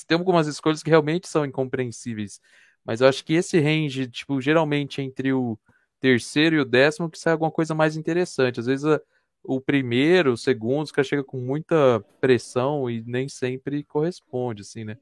[0.08, 2.42] tem algumas escolhas que realmente são incompreensíveis.
[2.84, 5.58] Mas eu acho que esse range, tipo, geralmente entre o
[6.04, 8.60] terceiro e o décimo que sai alguma coisa mais interessante.
[8.60, 9.00] Às vezes a,
[9.42, 14.84] o primeiro, o segundo, os caras chegam com muita pressão e nem sempre corresponde, assim,
[14.84, 14.98] né?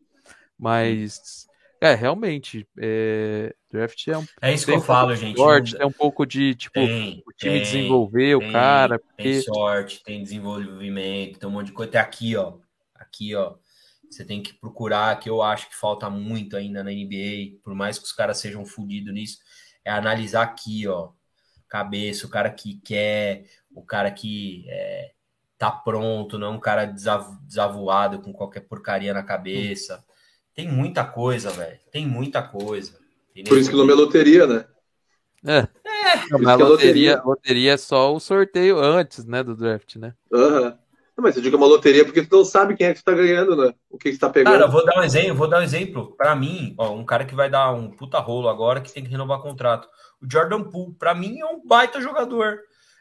[0.60, 1.48] Mas,
[1.82, 4.26] é, realmente, é, draft é um.
[4.40, 5.38] É isso que eu um falo, gente.
[5.38, 9.00] Sorte, é um pouco de, tipo, tem, o time tem, desenvolver tem, o cara.
[9.00, 9.24] Porque...
[9.24, 11.94] Tem sorte, tem desenvolvimento, tem um monte de coisa.
[11.94, 12.60] Tem aqui, ó.
[12.94, 13.56] Aqui, ó.
[14.08, 17.98] Você tem que procurar, que eu acho que falta muito ainda na NBA, por mais
[17.98, 19.38] que os caras sejam fodidos nisso
[19.84, 21.10] é analisar aqui, ó,
[21.68, 25.12] cabeça, o cara que quer, o cara que é,
[25.58, 30.04] tá pronto, não é um cara desavoado com qualquer porcaria na cabeça.
[30.54, 31.80] Tem muita coisa, velho.
[31.92, 33.00] Tem muita coisa.
[33.48, 34.66] Por isso que o nome é loteria, né?
[35.46, 35.58] É.
[35.58, 36.30] é.
[36.30, 40.14] Não, mas a loteria, loteria, loteria é só o sorteio antes, né, do draft, né?
[40.34, 40.62] Aham.
[40.62, 40.81] Uhum.
[41.18, 43.14] Não, mas eu digo uma loteria porque tu não sabe quem é que tu tá
[43.14, 43.74] ganhando, né?
[43.90, 44.54] O que, que tu tá pegando.
[44.54, 46.16] Cara, vou dar um exemplo, vou dar um exemplo.
[46.16, 49.10] Para mim, ó, um cara que vai dar um puta rolo agora que tem que
[49.10, 49.90] renovar contrato.
[50.22, 52.60] O Jordan Poole, para mim, é um baita jogador.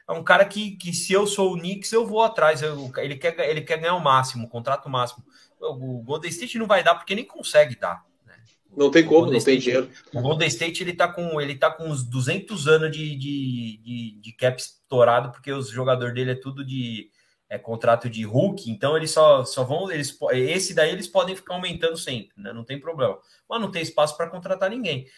[0.08, 2.62] É um cara que, que se eu sou o Knicks, eu vou atrás.
[2.62, 5.24] Eu, ele, quer, ele quer ganhar o máximo, o contrato máximo.
[5.61, 8.04] O Golden State não vai dar porque nem consegue dar.
[8.26, 8.34] Né?
[8.76, 9.90] Não tem como, não State, tem dinheiro.
[10.12, 14.20] O Golden State ele tá com, ele tá com uns 200 anos de, de, de,
[14.20, 17.08] de cap estourado, porque os jogadores dele é tudo de
[17.51, 19.90] é, contrato de Hulk, então eles só, só vão.
[19.90, 22.53] Eles, esse daí eles podem ficar aumentando sempre, né?
[22.53, 23.18] Não tem problema.
[23.48, 25.09] Mas não tem espaço para contratar ninguém.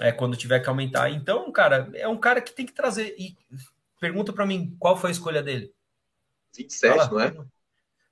[0.00, 1.08] É, quando tiver que aumentar.
[1.08, 3.14] Então, cara, é um cara que tem que trazer.
[3.16, 3.36] E
[4.00, 5.72] pergunta para mim qual foi a escolha dele.
[6.56, 7.46] 27, Fala, não é?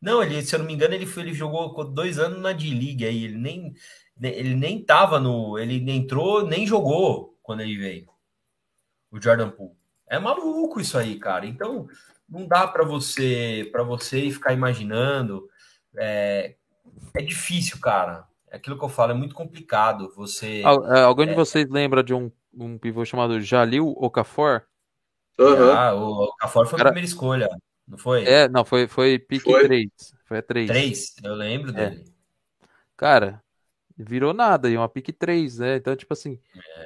[0.00, 3.04] Não, ele, se eu não me engano, ele, foi, ele jogou dois anos na D-League
[3.04, 3.24] aí.
[3.24, 3.74] Ele nem,
[4.22, 5.58] ele nem tava no.
[5.58, 8.08] Ele entrou, nem jogou quando ele veio.
[9.10, 9.74] O Jordan Poole.
[10.06, 11.46] É maluco isso aí, cara.
[11.46, 11.88] Então,
[12.28, 15.48] não dá para você para você ficar imaginando.
[15.96, 16.56] É,
[17.14, 18.26] é difícil, cara.
[18.50, 20.12] Aquilo que eu falo, é muito complicado.
[20.16, 20.62] Você.
[20.62, 24.62] É, alguém é, de vocês lembra de um, um pivô chamado Jalil Okafor?
[25.38, 25.72] Uhum.
[25.72, 27.48] Ah, o Okafor foi a primeira escolha,
[27.86, 28.24] não foi?
[28.24, 29.86] É, não, foi, foi pique 3.
[30.24, 30.68] Foi a 3.
[30.68, 31.90] 3, eu lembro é.
[31.90, 32.04] dele.
[32.96, 33.42] Cara,
[33.96, 35.76] virou nada, e uma pick 3, né?
[35.76, 36.38] Então, tipo assim,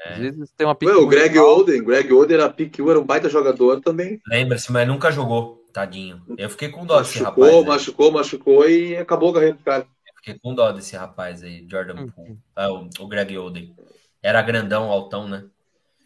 [0.05, 0.13] é.
[0.13, 0.89] às vezes tem uma pick.
[0.89, 4.21] Ué, o Greg Oden, Greg Oden era pick 1, era um baita jogador também.
[4.27, 6.23] Lembra-se, mas nunca jogou, tadinho.
[6.39, 7.39] Eu fiquei com dó machucou, desse rapaz.
[7.39, 9.87] Machucou, machucou, machucou e acabou a carreira do cara.
[10.07, 12.09] Eu fiquei com dó desse rapaz aí, Jordan uhum.
[12.09, 12.39] Poole.
[12.55, 13.75] Ah, o, o Greg Oden.
[14.23, 15.45] Era grandão, altão, né?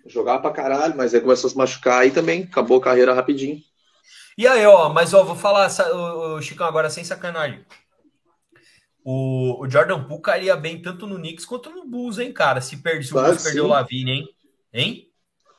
[0.07, 3.61] Jogava pra caralho, mas aí começou a se machucar aí também, acabou a carreira rapidinho.
[4.37, 7.65] E aí, ó, mas ó, vou falar, o, o Chicão, agora sem sacanagem.
[9.05, 12.63] O, o Jordan Poole cairia bem tanto no Knicks quanto no Bulls, hein, cara?
[12.63, 14.29] Se, perde, se claro, o Bulls perdeu o Lavine, hein?
[14.73, 15.09] Hein?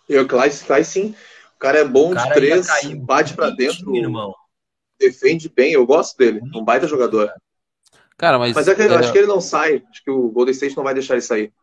[0.09, 1.15] Eu, claro, cai sim.
[1.55, 2.67] O cara é bom cara de três,
[2.97, 4.33] bate para dentro, irmão.
[4.99, 5.73] defende bem.
[5.73, 6.41] Eu gosto dele.
[6.53, 7.31] Um baita jogador.
[8.17, 8.55] Cara, mas.
[8.55, 8.95] Mas é que, é...
[8.95, 9.83] acho que ele não sai.
[9.89, 11.53] Acho que o Golden State não vai deixar ele sair.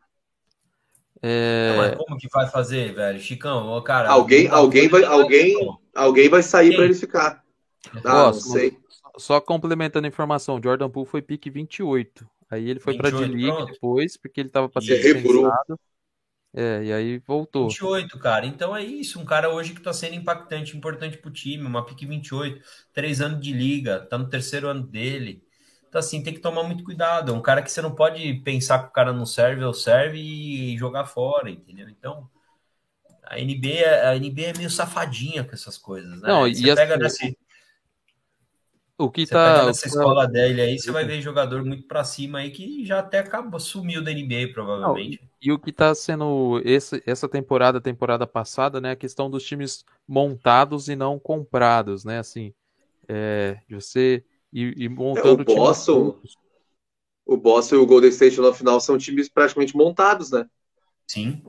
[1.21, 1.75] É...
[1.77, 3.21] Mas como que vai fazer, velho?
[3.21, 4.09] Chicão, cara.
[4.09, 5.57] Alguém, alguém vai, alguém,
[5.95, 7.43] alguém vai sair para ele ficar.
[8.05, 8.79] Ah, não sei.
[9.17, 12.29] Só complementando a informação, Jordan Poole foi pique 28.
[12.51, 15.79] Aí ele foi para D-League depois, porque ele estava para ser dispensado.
[16.55, 17.69] É, e aí voltou.
[17.69, 18.45] 28, cara.
[18.45, 19.19] Então é isso.
[19.19, 21.65] Um cara hoje que está sendo impactante, importante para o time.
[21.65, 25.43] Uma pique 28, três anos de liga, tá no terceiro ano dele.
[25.89, 27.33] Então, assim, tem que tomar muito cuidado.
[27.33, 30.19] É um cara que você não pode pensar que o cara não serve ou serve
[30.19, 31.89] e jogar fora, entendeu?
[31.89, 32.29] Então,
[33.25, 36.29] a NBA, é, a NBA é meio safadinha com essas coisas, né?
[36.29, 37.39] Não, você e pega assim, nesse,
[39.05, 39.67] o que você tá.
[39.67, 43.19] nessa escola dele aí, você vai ver jogador muito para cima aí que já até
[43.19, 45.21] acabou, sumiu da NBA, provavelmente.
[45.21, 48.93] Não, e o que tá sendo esse, essa temporada, temporada passada, né?
[48.93, 52.19] A questão dos times montados e não comprados, né?
[52.19, 52.55] Assim,
[53.09, 56.21] é, você ir, ir montando é, o Boston,
[57.27, 60.47] o Boston e o Golden State na final são times praticamente montados, né?
[61.07, 61.43] Sim.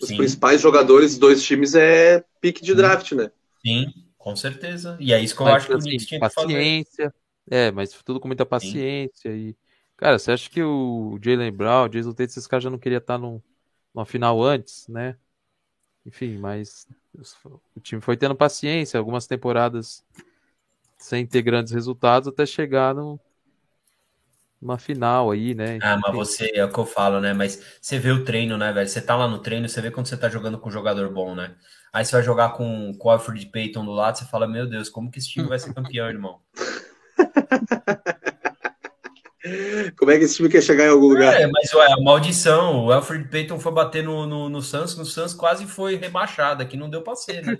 [0.00, 0.16] Os Sim.
[0.18, 3.30] principais jogadores dos dois times é pique de draft, né?
[3.64, 4.05] Sim.
[4.26, 4.96] Com certeza.
[4.98, 7.14] E é isso que eu mas, acho que assim, o Knicks tinha paciência.
[7.48, 9.30] É, mas tudo com muita paciência.
[9.30, 9.50] Sim.
[9.50, 9.56] E,
[9.96, 12.98] cara, você acha que o Jalen Brown, o Jason Tate, esses caras já não queriam
[12.98, 13.40] estar num,
[13.94, 15.16] numa final antes, né?
[16.04, 16.88] Enfim, mas
[17.72, 20.04] o time foi tendo paciência, algumas temporadas
[20.98, 23.20] sem ter grandes resultados até chegar no,
[24.60, 25.78] numa final aí, né?
[25.82, 27.32] Ah, mas você, é o que eu falo, né?
[27.32, 28.88] Mas você vê o treino, né, velho?
[28.88, 31.34] Você tá lá no treino, você vê quando você tá jogando com um jogador bom,
[31.34, 31.54] né?
[31.92, 34.88] Aí você vai jogar com, com o Alfred Payton do lado, você fala, meu Deus,
[34.88, 36.40] como que esse time vai ser campeão, irmão?
[39.96, 41.40] Como é que esse time quer chegar em algum lugar?
[41.40, 42.86] É, mas ué, a maldição.
[42.86, 46.76] O Alfred Payton foi bater no, no, no Suns, no Suns quase foi rebaixado, aqui
[46.76, 47.56] não deu pra ser, né?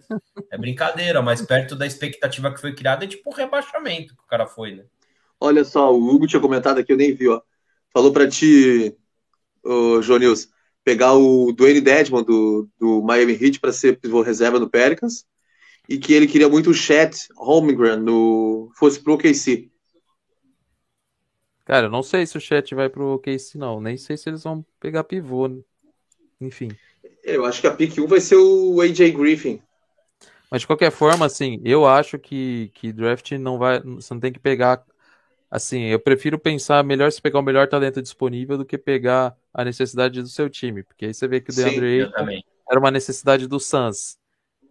[0.50, 4.26] É brincadeira, mas perto da expectativa que foi criada é tipo um rebaixamento que o
[4.26, 4.84] cara foi, né?
[5.40, 7.40] Olha só, o Hugo tinha comentado aqui, eu nem vi, ó.
[7.92, 8.96] Falou pra ti,
[9.62, 10.48] ô, João Nilson,
[10.84, 15.26] pegar o Dwayne Dedmon do, do Miami Heat para ser pivô reserva no Pelicans
[15.88, 19.70] e que ele queria muito o Chet Holmgren no fosse pro OKC.
[21.64, 24.44] Cara, eu não sei se o Chet vai pro OKC não, nem sei se eles
[24.44, 25.50] vão pegar pivô.
[26.40, 26.68] Enfim.
[27.24, 29.60] Eu acho que a pick 1 vai ser o AJ Griffin.
[30.48, 33.80] Mas de qualquer forma, assim, eu acho que, que draft não vai.
[33.80, 34.84] Você não tem que pegar
[35.50, 39.64] assim, eu prefiro pensar melhor se pegar o melhor talento disponível do que pegar a
[39.64, 43.46] necessidade do seu time, porque aí você vê que o DeAndre Ayton era uma necessidade
[43.46, 44.18] do Suns,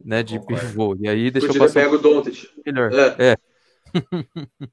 [0.03, 0.61] né, de Concordo.
[0.61, 0.95] pivô.
[0.99, 2.49] E aí deixa eu passar pega o Doncic.
[2.65, 2.91] Melhor.
[2.93, 3.31] É.
[3.31, 3.37] é.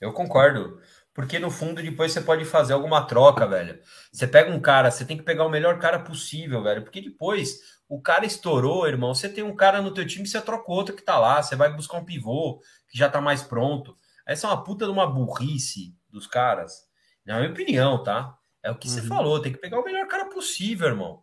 [0.00, 0.80] eu concordo.
[1.12, 3.80] Porque no fundo depois você pode fazer alguma troca, velho.
[4.12, 6.82] Você pega um cara, você tem que pegar o melhor cara possível, velho.
[6.82, 7.58] Porque depois
[7.88, 9.12] o cara estourou, irmão.
[9.12, 11.42] Você tem um cara no teu time, você troca outro que tá lá.
[11.42, 13.96] Você vai buscar um pivô que já tá mais pronto.
[14.28, 16.86] Essa é uma puta de uma burrice dos caras.
[17.24, 18.36] Na minha opinião, tá?
[18.62, 18.94] É o que uhum.
[18.94, 21.22] você falou, tem que pegar o melhor cara possível, irmão.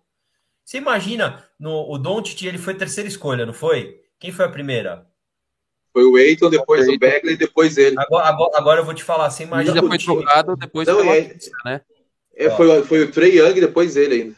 [0.64, 4.02] Você imagina, no, o Doncic, ele foi terceira escolha, não foi?
[4.20, 5.08] Quem foi a primeira?
[5.94, 7.96] Foi o Eiton, depois o Bagley, depois ele.
[8.00, 9.76] Agora, agora, agora, eu vou te falar, você imagina...
[9.76, 11.82] Já foi trocado depois não, é, pista, né?
[12.36, 14.36] É, foi, foi o Trey Young depois ele ainda.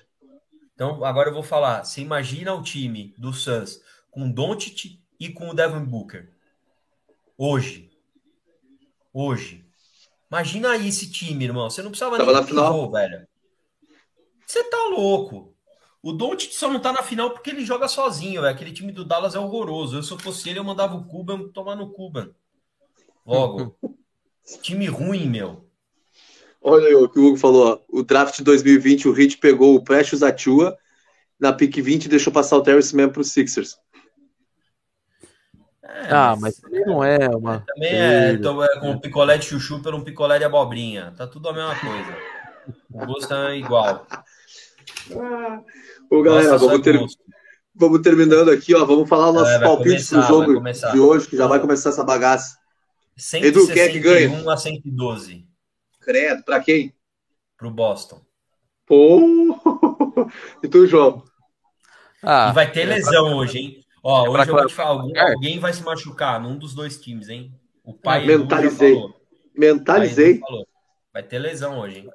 [0.76, 5.30] Então, agora eu vou falar, você imagina o time do Suns com o Doncic e
[5.30, 6.30] com o Devin Booker.
[7.36, 7.90] Hoje
[9.18, 9.66] hoje.
[10.30, 11.70] Imagina aí esse time, irmão.
[11.70, 12.74] Você não precisava Tava nem na final.
[12.74, 13.28] Pivô, velho.
[14.46, 15.56] Você tá louco.
[16.04, 18.54] O Doncic só não tá na final porque ele joga sozinho, velho.
[18.54, 19.98] Aquele time do Dallas é horroroso.
[19.98, 22.30] Eu, se eu fosse ele, eu mandava o Cuban tomar no Cuban.
[23.26, 23.76] Logo.
[24.62, 25.68] time ruim, meu.
[26.62, 27.84] Olha aí o que o Hugo falou.
[27.90, 28.00] Ó.
[28.00, 30.78] O draft de 2020, o Heat pegou o Precious Atua
[31.40, 33.78] na pick 20 e deixou passar o Terrence Mann pro Sixers.
[36.08, 37.64] É, ah, mas também não é uma.
[37.68, 41.14] Também é, então é com um picolé de chuchu pelo um picolé de abobrinha.
[41.18, 42.18] Tá tudo a mesma coisa.
[42.92, 44.08] O gosto é igual.
[45.16, 45.62] Ah,
[46.10, 47.00] ô, galera, Nossa, vamos, ter...
[47.76, 48.86] vamos terminando aqui, ó.
[48.86, 52.58] Vamos falar nossos é, palpites do jogo de hoje, que já vai começar essa bagaça.
[53.34, 54.52] Edu, quem é que ganha?
[54.52, 55.46] a 112.
[56.02, 56.94] Credo, pra quem?
[57.58, 58.22] pro Boston.
[58.86, 59.20] Pô!
[60.62, 61.24] E tu, João?
[62.22, 63.86] Ah, e vai ter lesão hoje, hein?
[64.10, 66.98] Ó, é hoje eu vou te falar, alguém, alguém, vai se machucar num dos dois
[66.98, 67.54] times, hein?
[67.84, 68.98] O pai Mentalizei.
[69.54, 70.40] Mentalizei.
[71.12, 72.10] Vai ter lesão hoje, hein?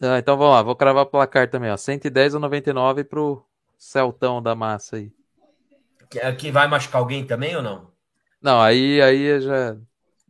[0.00, 1.76] Ah, então vamos lá, vou cravar o placar também, ó.
[1.76, 3.44] 110 ou 99 pro
[3.76, 5.12] Celtão da massa aí.
[6.08, 7.92] Que, que vai machucar alguém também ou não?
[8.40, 9.76] Não, aí, aí já.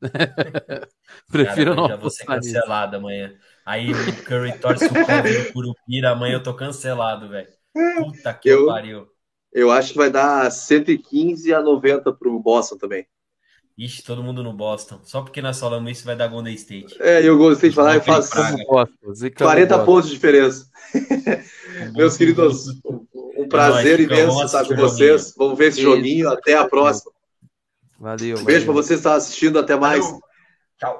[1.30, 1.88] Prefiro Cara, não.
[1.88, 3.07] Já vou ser cancelado nisso.
[3.07, 3.38] amanhã.
[3.64, 7.47] Aí o Curry torce o pé do Curupira, amanhã eu tô cancelado, velho.
[7.97, 9.09] Puta que eu, pariu.
[9.53, 13.07] Eu acho que vai dar 115 a 90 pro Boston também.
[13.76, 15.01] Ixi, todo mundo no Boston.
[15.03, 16.96] Só porque nós falamos isso vai dar Golden State.
[17.01, 18.30] É, e o Golden State vai lá e faz
[19.36, 20.66] 40 pontos de diferença.
[21.96, 25.34] Meus queridos, um prazer é nóis, imenso estar com vocês.
[25.36, 26.28] Vamos ver esse joguinho.
[26.28, 27.11] Até a próxima.
[27.98, 28.38] Valeu.
[28.38, 29.59] Um beijo para vocês que estão assistindo.
[29.59, 30.05] Até mais.
[30.78, 30.98] Tchau.